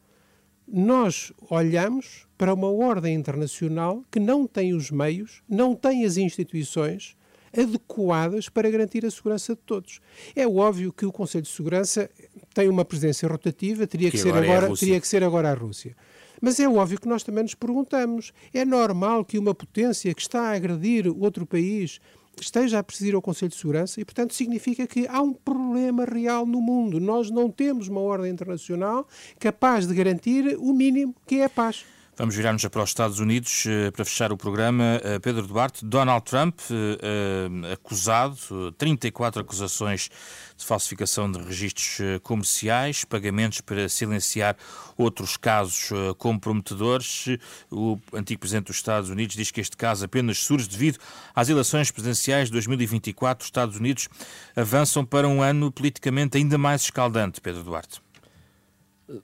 Nós 0.68 1.32
olhamos 1.50 2.28
para 2.38 2.54
uma 2.54 2.70
ordem 2.70 3.14
internacional 3.14 4.04
que 4.12 4.20
não 4.20 4.48
tem 4.48 4.74
os 4.74 4.90
meios, 4.92 5.42
não 5.48 5.76
tem 5.76 6.06
as 6.06 6.18
instituições 6.18 7.16
adequadas 7.58 8.50
para 8.50 8.70
garantir 8.70 9.06
a 9.06 9.12
segurança 9.12 9.56
de 9.56 9.62
todos. 9.62 10.02
É 10.36 10.46
óbvio 10.48 10.92
que 10.92 11.06
o 11.06 11.12
Conselho 11.12 11.44
de 11.44 11.50
Segurança 11.50 12.10
tem 12.54 12.68
uma 12.68 12.84
presença 12.84 13.28
rotativa, 13.28 13.88
teria 13.88 14.12
que, 14.12 14.18
que 14.18 14.24
ser 14.24 14.30
agora, 14.30 14.46
agora 14.46 14.74
é 14.74 14.76
teria 14.76 15.00
que 15.00 15.08
ser 15.08 15.24
agora 15.24 15.52
a 15.52 15.54
Rússia. 15.54 15.96
Mas 16.42 16.60
é 16.60 16.68
óbvio 16.68 17.00
que 17.00 17.08
nós 17.08 17.24
também 17.24 17.44
nos 17.44 17.56
perguntamos: 17.56 18.34
é 18.54 18.66
normal 18.66 19.24
que 19.24 19.40
uma 19.40 19.56
potência 19.56 20.14
que 20.14 20.22
está 20.22 20.50
a 20.50 20.56
agredir 20.56 21.08
outro 21.08 21.46
país 21.46 22.00
esteja 22.40 22.80
a 22.80 22.84
presidir 22.84 23.16
ao 23.16 23.22
Conselho 23.22 23.50
de 23.50 23.58
Segurança 23.58 24.00
e, 24.00 24.06
portanto, 24.06 24.34
significa 24.34 24.86
que 24.86 25.08
há 25.08 25.22
um 25.22 25.34
problema 25.34 26.06
real 26.06 26.46
no 26.46 26.62
mundo. 26.62 27.00
Nós 27.00 27.30
não 27.30 27.50
temos 27.50 27.88
uma 27.88 28.02
ordem 28.02 28.32
internacional 28.32 29.08
capaz 29.40 29.88
de 29.88 29.94
garantir 29.94 30.58
o 30.60 30.74
mínimo 30.74 31.16
que 31.26 31.36
é 31.36 31.46
a 31.46 31.50
paz. 31.50 31.86
Vamos 32.18 32.34
virar-nos 32.34 32.66
para 32.66 32.82
os 32.82 32.92
Estados 32.92 33.20
Unidos 33.20 33.66
eh, 33.68 33.92
para 33.92 34.06
fechar 34.06 34.32
o 34.32 34.38
programa. 34.38 35.02
Eh, 35.04 35.20
Pedro 35.20 35.46
Duarte, 35.46 35.84
Donald 35.84 36.24
Trump, 36.24 36.58
eh, 36.72 37.74
acusado, 37.74 38.72
34 38.78 39.42
acusações 39.42 40.10
de 40.56 40.66
falsificação 40.66 41.30
de 41.30 41.40
registros 41.40 42.22
comerciais, 42.24 43.04
pagamentos 43.04 43.60
para 43.60 43.90
silenciar 43.90 44.56
outros 44.98 45.36
casos 45.36 45.90
comprometedores. 46.18 47.38
O 47.70 48.00
antigo 48.14 48.40
presidente 48.40 48.68
dos 48.68 48.78
Estados 48.78 49.10
Unidos 49.10 49.36
diz 49.36 49.52
que 49.52 49.60
este 49.60 49.76
caso 49.76 50.06
apenas 50.06 50.40
surge 50.40 50.70
devido 50.70 50.98
às 51.36 51.50
eleições 51.50 51.92
presidenciais 51.92 52.48
de 52.48 52.54
2024. 52.54 53.44
Os 53.44 53.48
Estados 53.48 53.76
Unidos 53.76 54.08
avançam 54.56 55.04
para 55.04 55.28
um 55.28 55.42
ano 55.42 55.70
politicamente 55.70 56.38
ainda 56.38 56.58
mais 56.58 56.84
escaldante, 56.84 57.42
Pedro 57.42 57.64
Duarte. 57.64 58.05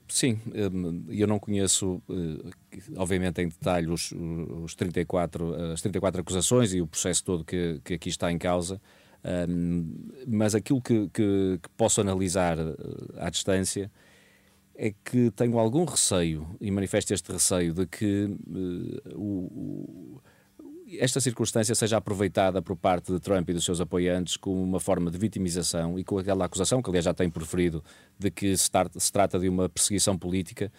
Sim, 0.08 0.40
hum, 0.74 1.06
eu 1.10 1.26
não 1.26 1.40
conheço, 1.40 2.02
eh, 2.10 2.80
obviamente, 2.98 3.42
em 3.42 3.48
detalhe 3.48 3.90
os, 3.90 4.12
os 4.12 4.76
34, 4.76 5.74
as 5.74 5.82
34 5.82 6.22
acusações 6.22 6.74
e 6.74 6.82
o 6.82 6.88
processo 6.88 7.24
todo 7.24 7.44
que, 7.44 7.82
que 7.84 7.96
aqui 7.96 8.10
está 8.10 8.32
em 8.32 8.38
causa, 8.38 8.80
hum, 9.50 9.92
mas 10.28 10.54
aquilo 10.54 10.82
que, 10.82 11.10
que, 11.10 11.60
que 11.62 11.70
posso 11.76 12.00
analisar 12.00 12.60
eh, 12.60 12.76
à 13.18 13.30
distância 13.30 13.92
é 14.76 14.94
que 15.04 15.32
tenho 15.32 15.58
algum 15.60 15.84
receio, 15.86 16.48
e 16.60 16.72
manifesto 16.72 17.14
este 17.14 17.32
receio, 17.32 17.74
de 17.74 17.86
que 17.86 18.26
uh, 18.26 19.16
o, 19.16 20.22
esta 21.00 21.20
circunstância 21.20 21.74
seja 21.76 21.98
aproveitada 21.98 22.62
por 22.62 22.76
parte 22.76 23.12
de 23.12 23.20
Trump 23.20 23.50
e 23.50 23.54
dos 23.54 23.64
seus 23.64 23.80
apoiantes 23.80 24.38
como 24.38 24.62
uma 24.62 24.80
forma 24.80 25.10
de 25.12 25.18
vitimização 25.18 25.98
e 25.98 26.04
com 26.04 26.18
aquela 26.18 26.46
acusação, 26.46 26.82
que 26.82 26.90
aliás 26.90 27.06
já 27.06 27.14
tem 27.14 27.30
proferido, 27.30 27.84
de 28.18 28.32
que 28.32 28.56
se, 28.58 28.70
se 28.98 29.12
trata 29.12 29.40
de 29.40 29.48
uma 29.48 29.70
perseguição 29.70 30.18
política, 30.18 30.72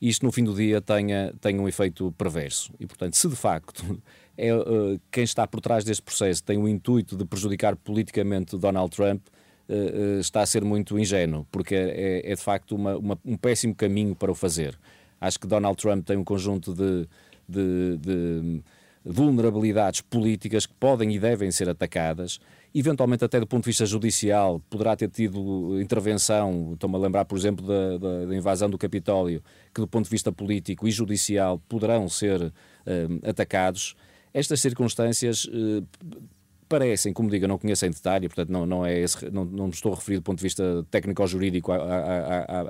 isto 0.00 0.24
no 0.24 0.32
fim 0.32 0.44
do 0.44 0.54
dia 0.54 0.80
tenha, 0.80 1.32
tenha 1.40 1.60
um 1.60 1.68
efeito 1.68 2.12
perverso. 2.12 2.72
E, 2.78 2.86
portanto, 2.86 3.14
se 3.14 3.28
de 3.28 3.36
facto 3.36 4.00
é, 4.36 4.54
uh, 4.54 5.00
quem 5.10 5.24
está 5.24 5.46
por 5.46 5.60
trás 5.60 5.84
deste 5.84 6.02
processo 6.02 6.42
tem 6.42 6.58
o 6.58 6.68
intuito 6.68 7.16
de 7.16 7.24
prejudicar 7.24 7.76
politicamente 7.76 8.56
Donald 8.58 8.94
Trump, 8.94 9.22
uh, 9.68 9.72
uh, 9.72 10.20
está 10.20 10.42
a 10.42 10.46
ser 10.46 10.64
muito 10.64 10.98
ingênuo, 10.98 11.46
porque 11.50 11.74
é, 11.74 12.20
é, 12.24 12.32
é 12.32 12.34
de 12.34 12.42
facto 12.42 12.74
uma, 12.74 12.96
uma, 12.96 13.18
um 13.24 13.36
péssimo 13.36 13.74
caminho 13.74 14.14
para 14.14 14.30
o 14.30 14.34
fazer. 14.34 14.78
Acho 15.20 15.40
que 15.40 15.46
Donald 15.46 15.76
Trump 15.80 16.04
tem 16.04 16.16
um 16.16 16.24
conjunto 16.24 16.74
de, 16.74 17.08
de, 17.48 17.96
de 17.96 18.62
vulnerabilidades 19.06 20.00
políticas 20.00 20.66
que 20.66 20.74
podem 20.74 21.14
e 21.14 21.18
devem 21.18 21.50
ser 21.52 21.68
atacadas. 21.68 22.40
Eventualmente, 22.74 23.24
até 23.24 23.38
do 23.38 23.46
ponto 23.46 23.62
de 23.62 23.70
vista 23.70 23.86
judicial, 23.86 24.60
poderá 24.68 24.96
ter 24.96 25.08
tido 25.08 25.80
intervenção. 25.80 26.72
Estou-me 26.74 26.96
a 26.96 26.98
lembrar, 26.98 27.24
por 27.24 27.38
exemplo, 27.38 27.64
da, 27.66 27.96
da, 27.96 28.26
da, 28.26 28.36
invasão 28.36 28.68
do 28.68 28.76
Capitólio, 28.76 29.42
que 29.72 29.80
do 29.80 29.86
ponto 29.86 30.04
de 30.04 30.10
vista 30.10 30.32
político 30.32 30.86
e 30.86 30.90
judicial 30.90 31.62
poderão 31.68 32.08
ser 32.08 32.42
uh, 32.42 32.52
atacados. 33.28 33.94
Estas 34.34 34.60
circunstâncias 34.60 35.44
uh, 35.44 35.86
parecem, 36.68 37.12
como 37.12 37.30
digo, 37.30 37.46
não 37.46 37.58
conheço 37.58 37.86
em 37.86 37.90
detalhe, 37.90 38.28
portanto 38.28 38.50
não, 38.50 38.66
não, 38.66 38.84
é 38.84 38.98
esse, 38.98 39.30
não, 39.30 39.44
não 39.44 39.68
estou 39.68 39.92
a 39.92 39.94
referir 39.94 40.18
do 40.18 40.22
ponto 40.22 40.38
de 40.38 40.42
vista 40.42 40.84
técnico-jurídico 40.90 41.72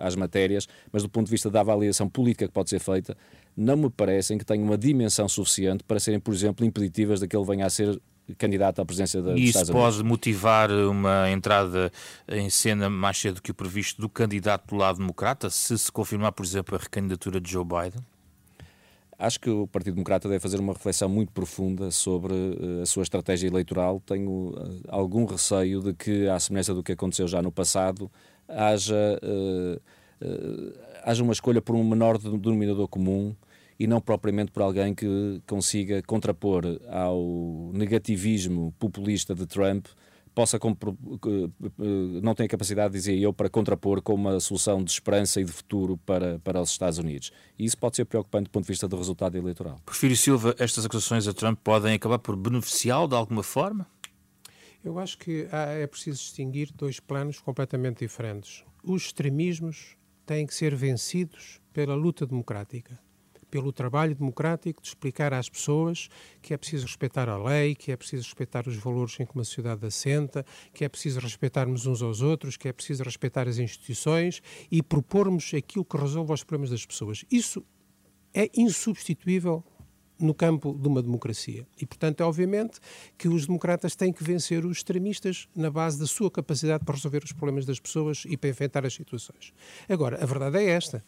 às 0.00 0.14
matérias, 0.14 0.68
mas 0.92 1.02
do 1.02 1.08
ponto 1.08 1.26
de 1.26 1.30
vista 1.30 1.50
da 1.50 1.60
avaliação 1.60 2.08
política 2.08 2.46
que 2.46 2.52
pode 2.52 2.70
ser 2.70 2.78
feita, 2.78 3.16
não 3.56 3.76
me 3.76 3.90
parecem 3.90 4.36
que 4.36 4.44
tenham 4.44 4.64
uma 4.64 4.76
dimensão 4.76 5.28
suficiente 5.28 5.82
para 5.82 5.98
serem, 5.98 6.20
por 6.20 6.34
exemplo, 6.34 6.66
impeditivas 6.66 7.20
de 7.20 7.26
que 7.26 7.36
ele 7.36 7.44
venha 7.44 7.64
a 7.64 7.70
ser 7.70 8.00
candidato 8.38 8.80
à 8.80 8.84
presidência 8.84 9.22
da, 9.22 9.32
e 9.32 9.44
Estados 9.44 9.68
Unidos. 9.68 9.88
isso 9.88 9.98
pode 9.98 10.08
motivar 10.08 10.70
uma 10.70 11.30
entrada 11.30 11.92
em 12.28 12.50
cena 12.50 12.90
mais 12.90 13.18
cedo 13.18 13.40
que 13.40 13.50
o 13.50 13.54
previsto 13.54 14.00
do 14.00 14.08
candidato 14.08 14.68
do 14.68 14.76
lado 14.76 14.98
democrata, 14.98 15.48
se 15.48 15.78
se 15.78 15.90
confirmar, 15.90 16.32
por 16.32 16.44
exemplo, 16.44 16.74
a 16.74 16.78
recandidatura 16.78 17.40
de 17.40 17.50
Joe 17.50 17.64
Biden? 17.64 18.04
Acho 19.18 19.40
que 19.40 19.48
o 19.48 19.66
Partido 19.66 19.94
Democrata 19.94 20.28
deve 20.28 20.40
fazer 20.40 20.60
uma 20.60 20.74
reflexão 20.74 21.08
muito 21.08 21.32
profunda 21.32 21.90
sobre 21.90 22.34
uh, 22.34 22.82
a 22.82 22.86
sua 22.86 23.02
estratégia 23.02 23.46
eleitoral. 23.48 24.02
Tenho 24.04 24.50
uh, 24.50 24.82
algum 24.88 25.24
receio 25.24 25.80
de 25.80 25.94
que, 25.94 26.28
à 26.28 26.38
semelhança 26.38 26.74
do 26.74 26.82
que 26.82 26.92
aconteceu 26.92 27.26
já 27.26 27.40
no 27.40 27.50
passado, 27.50 28.10
haja, 28.46 29.18
uh, 29.22 29.80
haja 31.02 31.22
uma 31.22 31.32
escolha 31.32 31.62
por 31.62 31.74
um 31.74 31.82
menor 31.82 32.18
denominador 32.18 32.86
comum 32.88 33.34
e 33.78 33.86
não 33.86 34.00
propriamente 34.00 34.50
por 34.50 34.62
alguém 34.62 34.94
que 34.94 35.40
consiga 35.46 36.02
contrapor 36.02 36.64
ao 36.88 37.70
negativismo 37.74 38.74
populista 38.78 39.34
de 39.34 39.46
Trump 39.46 39.86
possa 40.36 40.58
não 42.22 42.34
tem 42.34 42.44
a 42.44 42.48
capacidade, 42.48 42.92
dizia 42.92 43.16
eu, 43.16 43.32
para 43.32 43.48
contrapor 43.48 44.02
com 44.02 44.12
uma 44.12 44.38
solução 44.38 44.84
de 44.84 44.90
esperança 44.90 45.40
e 45.40 45.44
de 45.44 45.50
futuro 45.50 45.96
para, 45.96 46.38
para 46.40 46.60
os 46.60 46.70
Estados 46.70 46.98
Unidos. 46.98 47.32
E 47.58 47.64
isso 47.64 47.78
pode 47.78 47.96
ser 47.96 48.04
preocupante 48.04 48.44
do 48.44 48.50
ponto 48.50 48.64
de 48.64 48.68
vista 48.68 48.86
do 48.86 48.98
resultado 48.98 49.34
eleitoral. 49.38 49.80
Porfírio 49.86 50.14
Silva, 50.14 50.54
estas 50.58 50.84
acusações 50.84 51.26
a 51.26 51.32
Trump 51.32 51.58
podem 51.64 51.94
acabar 51.94 52.18
por 52.18 52.36
beneficiá-lo 52.36 53.08
de 53.08 53.14
alguma 53.14 53.42
forma? 53.42 53.86
Eu 54.84 54.98
acho 54.98 55.16
que 55.16 55.48
há, 55.50 55.68
é 55.68 55.86
preciso 55.86 56.18
distinguir 56.18 56.70
dois 56.74 57.00
planos 57.00 57.40
completamente 57.40 58.00
diferentes. 58.00 58.62
Os 58.84 59.06
extremismos 59.06 59.96
têm 60.26 60.46
que 60.46 60.54
ser 60.54 60.76
vencidos 60.76 61.62
pela 61.72 61.94
luta 61.94 62.26
democrática 62.26 63.00
pelo 63.56 63.72
trabalho 63.72 64.14
democrático 64.14 64.82
de 64.82 64.88
explicar 64.88 65.32
às 65.32 65.48
pessoas 65.48 66.10
que 66.42 66.52
é 66.52 66.58
preciso 66.58 66.84
respeitar 66.84 67.26
a 67.26 67.42
lei, 67.42 67.74
que 67.74 67.90
é 67.90 67.96
preciso 67.96 68.24
respeitar 68.24 68.68
os 68.68 68.76
valores 68.76 69.18
em 69.18 69.24
que 69.24 69.34
uma 69.34 69.44
sociedade 69.44 69.86
assenta, 69.86 70.44
que 70.74 70.84
é 70.84 70.88
preciso 70.90 71.20
respeitarmos 71.20 71.86
uns 71.86 72.02
aos 72.02 72.20
outros, 72.20 72.58
que 72.58 72.68
é 72.68 72.72
preciso 72.72 73.02
respeitar 73.02 73.48
as 73.48 73.56
instituições 73.56 74.42
e 74.70 74.82
propormos 74.82 75.54
aquilo 75.54 75.86
que 75.86 75.96
resolve 75.96 76.34
os 76.34 76.44
problemas 76.44 76.68
das 76.68 76.84
pessoas. 76.84 77.24
Isso 77.30 77.64
é 78.34 78.50
insubstituível 78.54 79.64
no 80.18 80.34
campo 80.34 80.74
de 80.78 80.86
uma 80.86 81.02
democracia. 81.02 81.66
E, 81.80 81.86
portanto, 81.86 82.20
é 82.20 82.24
obviamente 82.24 82.78
que 83.16 83.26
os 83.26 83.46
democratas 83.46 83.96
têm 83.96 84.12
que 84.12 84.22
vencer 84.22 84.66
os 84.66 84.76
extremistas 84.76 85.48
na 85.56 85.70
base 85.70 85.98
da 85.98 86.06
sua 86.06 86.30
capacidade 86.30 86.84
para 86.84 86.94
resolver 86.94 87.24
os 87.24 87.32
problemas 87.32 87.64
das 87.64 87.80
pessoas 87.80 88.24
e 88.28 88.36
para 88.36 88.50
enfrentar 88.50 88.84
as 88.84 88.92
situações. 88.92 89.54
Agora, 89.88 90.22
a 90.22 90.26
verdade 90.26 90.58
é 90.58 90.68
esta. 90.68 91.02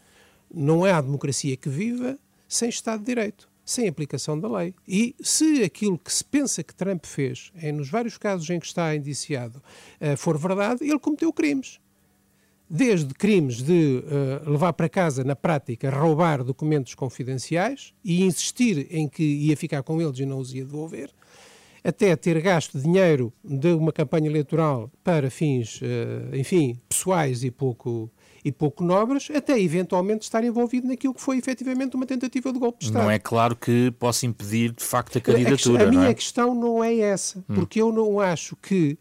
Não 0.51 0.87
é 0.87 0.93
a 0.93 1.01
democracia 1.03 1.59
que 1.59 1.69
viva 1.69 2.19
sem 2.49 2.71
Estado 2.71 3.01
de 3.01 3.07
Direito, 3.07 3.49
sem 3.65 3.87
aplicação 3.87 4.41
da 4.41 4.49
lei. 4.49 4.75
E 4.89 5.15
se 5.21 5.63
aquilo 5.63 5.99
que 5.99 6.13
se 6.13 6.25
pensa 6.25 6.65
que 6.65 6.75
Trump 6.75 7.05
fez, 7.05 7.53
é, 7.55 7.71
nos 7.71 7.91
vários 7.91 8.17
casos 8.17 8.49
em 8.49 8.59
que 8.59 8.67
está 8.67 8.97
indiciado, 8.97 9.63
uh, 10.01 10.17
for 10.17 10.39
verdade, 10.39 10.83
ele 10.83 10.99
cometeu 10.99 11.31
crimes. 11.33 11.79
desde 12.71 13.15
crimes 13.15 13.63
de 13.63 14.03
uh, 14.05 14.51
levar 14.51 14.73
para 14.75 14.89
casa, 14.89 15.25
na 15.25 15.35
prática, 15.35 15.91
roubar 15.91 16.45
documentos 16.45 16.95
confidenciais 16.95 17.95
e 18.05 18.23
insistir 18.23 18.87
em 18.91 19.09
que 19.09 19.23
ia 19.23 19.57
ficar 19.57 19.83
com 19.83 20.01
eles 20.01 20.19
e 20.19 20.27
não 20.27 20.39
os 20.39 20.53
ia 20.53 20.65
devolver, 20.65 21.11
até 21.83 22.15
ter 22.17 22.41
gasto 22.43 22.79
dinheiro 22.79 23.33
de 23.43 23.73
uma 23.73 23.93
campanha 23.93 24.29
eleitoral 24.29 24.91
para 25.03 25.31
fins, 25.31 25.81
uh, 25.81 26.37
enfim, 26.37 26.79
pessoais 26.89 27.43
e 27.43 27.51
pouco 27.51 28.11
e 28.49 28.53
pouco 28.53 28.83
nobres, 28.83 29.29
até 29.35 29.61
eventualmente 29.61 30.25
estar 30.25 30.43
envolvido 30.43 30.89
naquilo 30.89 31.15
que 31.15 31.21
foi 31.21 31.39
efetivamente 31.39 31.95
uma 31.95 32.07
tentativa 32.07 32.53
de 32.53 32.59
golpe 32.59 32.81
de 32.81 32.87
Estado. 32.87 33.03
Não 33.03 33.11
é 33.11 33.19
claro 33.19 33.55
que 33.55 33.91
possa 33.93 34.27
impedir 34.27 34.73
de 34.73 34.83
facto 34.83 35.19
a 35.19 35.21
candidatura. 35.21 35.85
A, 35.85 35.87
a 35.87 35.91
minha 35.91 36.09
é? 36.09 36.15
questão 36.15 36.55
não 36.55 36.83
é 36.83 36.97
essa, 36.97 37.39
hum. 37.41 37.55
porque 37.55 37.81
eu 37.81 37.93
não 37.93 38.19
acho 38.19 38.57
que, 38.57 38.99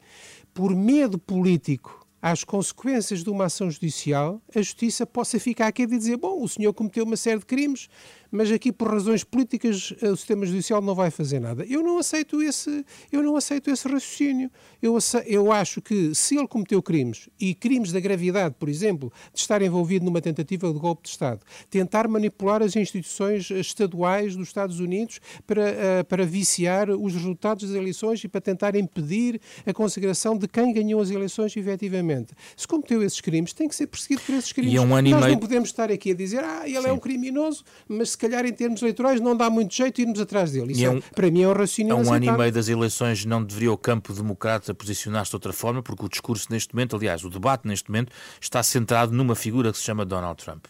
por 0.53 0.75
medo 0.75 1.17
político 1.17 2.05
às 2.21 2.43
consequências 2.43 3.23
de 3.23 3.29
uma 3.29 3.45
ação 3.45 3.69
judicial, 3.71 4.41
a 4.53 4.59
justiça 4.59 5.05
possa 5.05 5.39
ficar 5.39 5.67
aqui 5.67 5.83
e 5.83 5.87
dizer: 5.87 6.17
bom, 6.17 6.43
o 6.43 6.47
senhor 6.47 6.73
cometeu 6.73 7.05
uma 7.05 7.15
série 7.15 7.39
de 7.39 7.45
crimes, 7.45 7.87
mas 8.31 8.51
aqui 8.51 8.71
por 8.71 8.89
razões 8.89 9.23
políticas 9.23 9.93
o 10.01 10.15
sistema 10.15 10.45
judicial 10.45 10.81
não 10.81 10.95
vai 10.95 11.11
fazer 11.11 11.39
nada. 11.39 11.65
Eu 11.65 11.83
não 11.83 11.97
aceito 11.97 12.41
esse, 12.41 12.85
eu 13.11 13.21
não 13.23 13.35
aceito 13.35 13.69
esse 13.69 13.87
raciocínio. 13.87 14.49
Eu, 14.81 14.97
eu 15.25 15.51
acho 15.51 15.81
que 15.81 16.13
se 16.13 16.37
ele 16.37 16.47
cometeu 16.47 16.81
crimes 16.81 17.29
e 17.39 17.53
crimes 17.53 17.91
da 17.91 17.99
gravidade, 17.99 18.55
por 18.59 18.69
exemplo, 18.69 19.11
de 19.33 19.39
estar 19.39 19.61
envolvido 19.61 20.05
numa 20.05 20.21
tentativa 20.21 20.71
de 20.71 20.79
golpe 20.79 21.03
de 21.03 21.09
Estado, 21.09 21.41
tentar 21.69 22.07
manipular 22.07 22.61
as 22.61 22.75
instituições 22.75 23.49
estaduais 23.49 24.35
dos 24.35 24.47
Estados 24.47 24.79
Unidos 24.79 25.19
para, 25.45 25.61
uh, 25.61 26.05
para 26.07 26.25
viciar 26.25 26.89
os 26.89 27.13
resultados 27.13 27.67
das 27.67 27.75
eleições 27.75 28.23
e 28.23 28.27
para 28.27 28.41
tentar 28.41 28.75
impedir 28.75 29.39
a 29.65 29.73
consagração 29.73 30.37
de 30.37 30.47
quem 30.47 30.73
ganhou 30.73 31.01
as 31.01 31.09
eleições 31.09 31.55
efetivamente. 31.55 32.33
Se 32.55 32.67
cometeu 32.67 33.01
esses 33.03 33.21
crimes, 33.21 33.53
tem 33.53 33.67
que 33.67 33.75
ser 33.75 33.87
perseguido 33.87 34.21
por 34.21 34.35
esses 34.35 34.51
crimes. 34.51 34.73
E 34.73 34.77
é 34.77 34.81
um 34.81 34.95
ano 34.95 35.09
Nós 35.09 35.21
meio... 35.21 35.33
não 35.33 35.39
podemos 35.39 35.69
estar 35.69 35.91
aqui 35.91 36.11
a 36.11 36.15
dizer, 36.15 36.43
ah, 36.43 36.63
ele 36.65 36.81
Sim. 36.81 36.87
é 36.87 36.91
um 36.91 36.99
criminoso, 36.99 37.63
mas 37.87 38.15
se 38.17 38.19
calhar 38.19 38.45
em 38.47 38.51
termos 38.51 38.81
eleitorais 38.81 39.21
não 39.21 39.37
dá 39.37 39.47
muito 39.47 39.73
jeito 39.73 40.01
irmos 40.01 40.19
atrás 40.19 40.51
dele. 40.51 40.71
Isso 40.71 40.83
é 40.83 40.89
um, 40.89 40.97
é, 40.97 41.01
para 41.13 41.29
mim 41.29 41.43
é 41.43 41.47
um 41.47 41.51
raciocínio 41.51 41.93
Há 41.93 41.97
um 41.97 42.11
ano 42.11 42.25
e 42.25 42.31
meio 42.31 42.51
das 42.51 42.67
eleições 42.67 43.23
não 43.25 43.43
deveria 43.43 43.71
o 43.71 43.77
campo 43.77 44.11
democrata 44.11 44.73
posicionar-se 44.73 45.29
de 45.29 45.35
outra 45.35 45.53
forma, 45.53 45.83
porque 45.83 46.03
o 46.03 46.09
discurso 46.09 46.47
neste 46.49 46.73
momento, 46.73 46.95
aliás, 46.95 47.23
o 47.23 47.29
debate 47.29 47.67
neste 47.67 47.89
momento, 47.91 48.11
está 48.41 48.63
centrado 48.63 49.13
numa 49.13 49.35
figura 49.35 49.71
que 49.71 49.77
se 49.77 49.83
chama 49.83 50.03
Donald 50.03 50.43
Trump. 50.43 50.65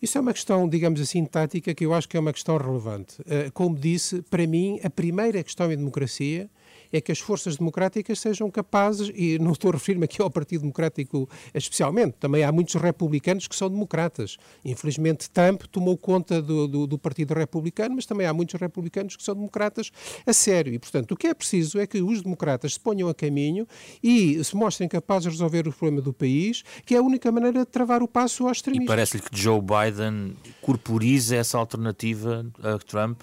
Isso 0.00 0.16
é 0.16 0.20
uma 0.20 0.32
questão, 0.32 0.66
digamos 0.68 1.00
assim, 1.00 1.24
tática, 1.24 1.74
que 1.74 1.84
eu 1.84 1.92
acho 1.92 2.08
que 2.08 2.16
é 2.16 2.20
uma 2.20 2.32
questão 2.32 2.56
relevante. 2.56 3.16
Eh, 3.26 3.50
como 3.52 3.76
disse, 3.76 4.22
para 4.22 4.46
mim, 4.46 4.80
a 4.82 4.90
primeira 4.90 5.42
questão 5.42 5.70
em 5.70 5.76
democracia 5.76 6.48
é 6.96 7.00
que 7.00 7.12
as 7.12 7.18
forças 7.18 7.56
democráticas 7.56 8.18
sejam 8.18 8.50
capazes, 8.50 9.10
e 9.14 9.38
não 9.38 9.52
estou 9.52 9.70
a 9.70 9.74
referir-me 9.74 10.04
aqui 10.04 10.20
ao 10.20 10.30
Partido 10.30 10.62
Democrático 10.62 11.28
especialmente, 11.54 12.14
também 12.18 12.42
há 12.44 12.52
muitos 12.52 12.74
republicanos 12.74 13.46
que 13.46 13.54
são 13.56 13.68
democratas. 13.68 14.36
Infelizmente, 14.64 15.30
Trump 15.30 15.62
tomou 15.70 15.96
conta 15.96 16.40
do, 16.40 16.66
do, 16.66 16.86
do 16.86 16.98
Partido 16.98 17.34
Republicano, 17.34 17.96
mas 17.96 18.06
também 18.06 18.26
há 18.26 18.32
muitos 18.32 18.58
republicanos 18.60 19.16
que 19.16 19.22
são 19.22 19.34
democratas 19.34 19.90
a 20.26 20.32
sério. 20.32 20.72
E, 20.72 20.78
portanto, 20.78 21.12
o 21.12 21.16
que 21.16 21.26
é 21.26 21.34
preciso 21.34 21.78
é 21.78 21.86
que 21.86 22.00
os 22.02 22.22
democratas 22.22 22.74
se 22.74 22.80
ponham 22.80 23.08
a 23.08 23.14
caminho 23.14 23.66
e 24.02 24.42
se 24.42 24.56
mostrem 24.56 24.88
capazes 24.88 25.24
de 25.24 25.30
resolver 25.30 25.68
o 25.68 25.72
problema 25.72 26.02
do 26.02 26.12
país, 26.12 26.62
que 26.84 26.94
é 26.94 26.98
a 26.98 27.02
única 27.02 27.30
maneira 27.30 27.60
de 27.60 27.66
travar 27.66 28.02
o 28.02 28.08
passo 28.08 28.46
ao 28.46 28.52
extremismo. 28.52 28.84
E 28.84 28.88
parece-lhe 28.88 29.22
que 29.22 29.36
Joe 29.36 29.60
Biden 29.60 30.34
corporiza 30.60 31.36
essa 31.36 31.58
alternativa 31.58 32.46
a 32.62 32.78
Trump 32.78 33.22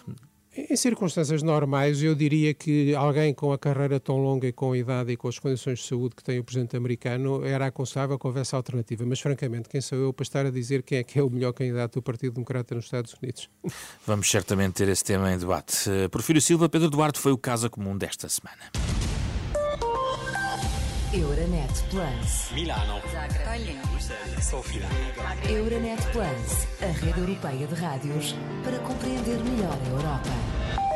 em 0.56 0.76
circunstâncias 0.76 1.42
normais, 1.42 2.02
eu 2.04 2.14
diria 2.14 2.54
que 2.54 2.94
alguém 2.94 3.34
com 3.34 3.52
a 3.52 3.58
carreira 3.58 4.00
tão 4.00 4.18
longa 4.18 4.48
e 4.48 4.52
com 4.52 4.72
a 4.72 4.78
idade 4.78 5.12
e 5.12 5.18
com 5.18 5.28
as 5.28 5.40
condições 5.40 5.80
de 5.80 5.86
saúde 5.86 6.16
que 6.16 6.24
tem 6.24 6.40
o 6.40 6.44
presidente 6.44 6.78
americano 6.78 7.44
era 7.44 7.68
aconselhável 7.68 8.20
que 8.20 8.28
houvesse 8.28 8.54
alternativa. 8.56 9.04
Mas, 9.06 9.20
francamente, 9.20 9.68
quem 9.68 9.82
sou 9.82 9.98
eu 9.98 10.14
para 10.14 10.24
estar 10.24 10.46
a 10.46 10.52
dizer 10.52 10.84
quem 10.84 11.00
é 11.00 11.04
que 11.04 11.18
é 11.18 11.24
o 11.24 11.30
melhor 11.30 11.54
candidato 11.54 11.96
do 11.96 12.02
Partido 12.04 12.34
Democrata 12.34 12.76
nos 12.76 12.86
Estados 12.86 13.16
Unidos? 13.22 13.50
Vamos 14.06 14.30
certamente 14.30 14.74
ter 14.74 14.88
esse 14.90 15.04
tema 15.04 15.34
em 15.34 15.38
debate. 15.38 15.90
Porfírio 16.12 16.42
Silva, 16.42 16.70
Pedro 16.70 16.90
Duarte 16.90 17.20
foi 17.20 17.32
o 17.32 17.38
Casa 17.38 17.70
Comum 17.70 17.98
desta 17.98 18.30
semana. 18.30 18.93
Euronet 21.14 21.84
Plus. 21.92 22.52
Milano. 22.56 23.00
Zagreb. 23.12 23.78
Sofia. 24.42 24.88
Euronet 25.48 26.02
Plus, 26.12 26.68
a 26.82 26.92
rede 27.06 27.20
europeia 27.20 27.68
de 27.68 27.76
rádios 27.76 28.36
para 28.64 28.80
compreender 28.80 29.38
melhor 29.44 29.78
a 29.86 29.90
Europa. 29.90 30.93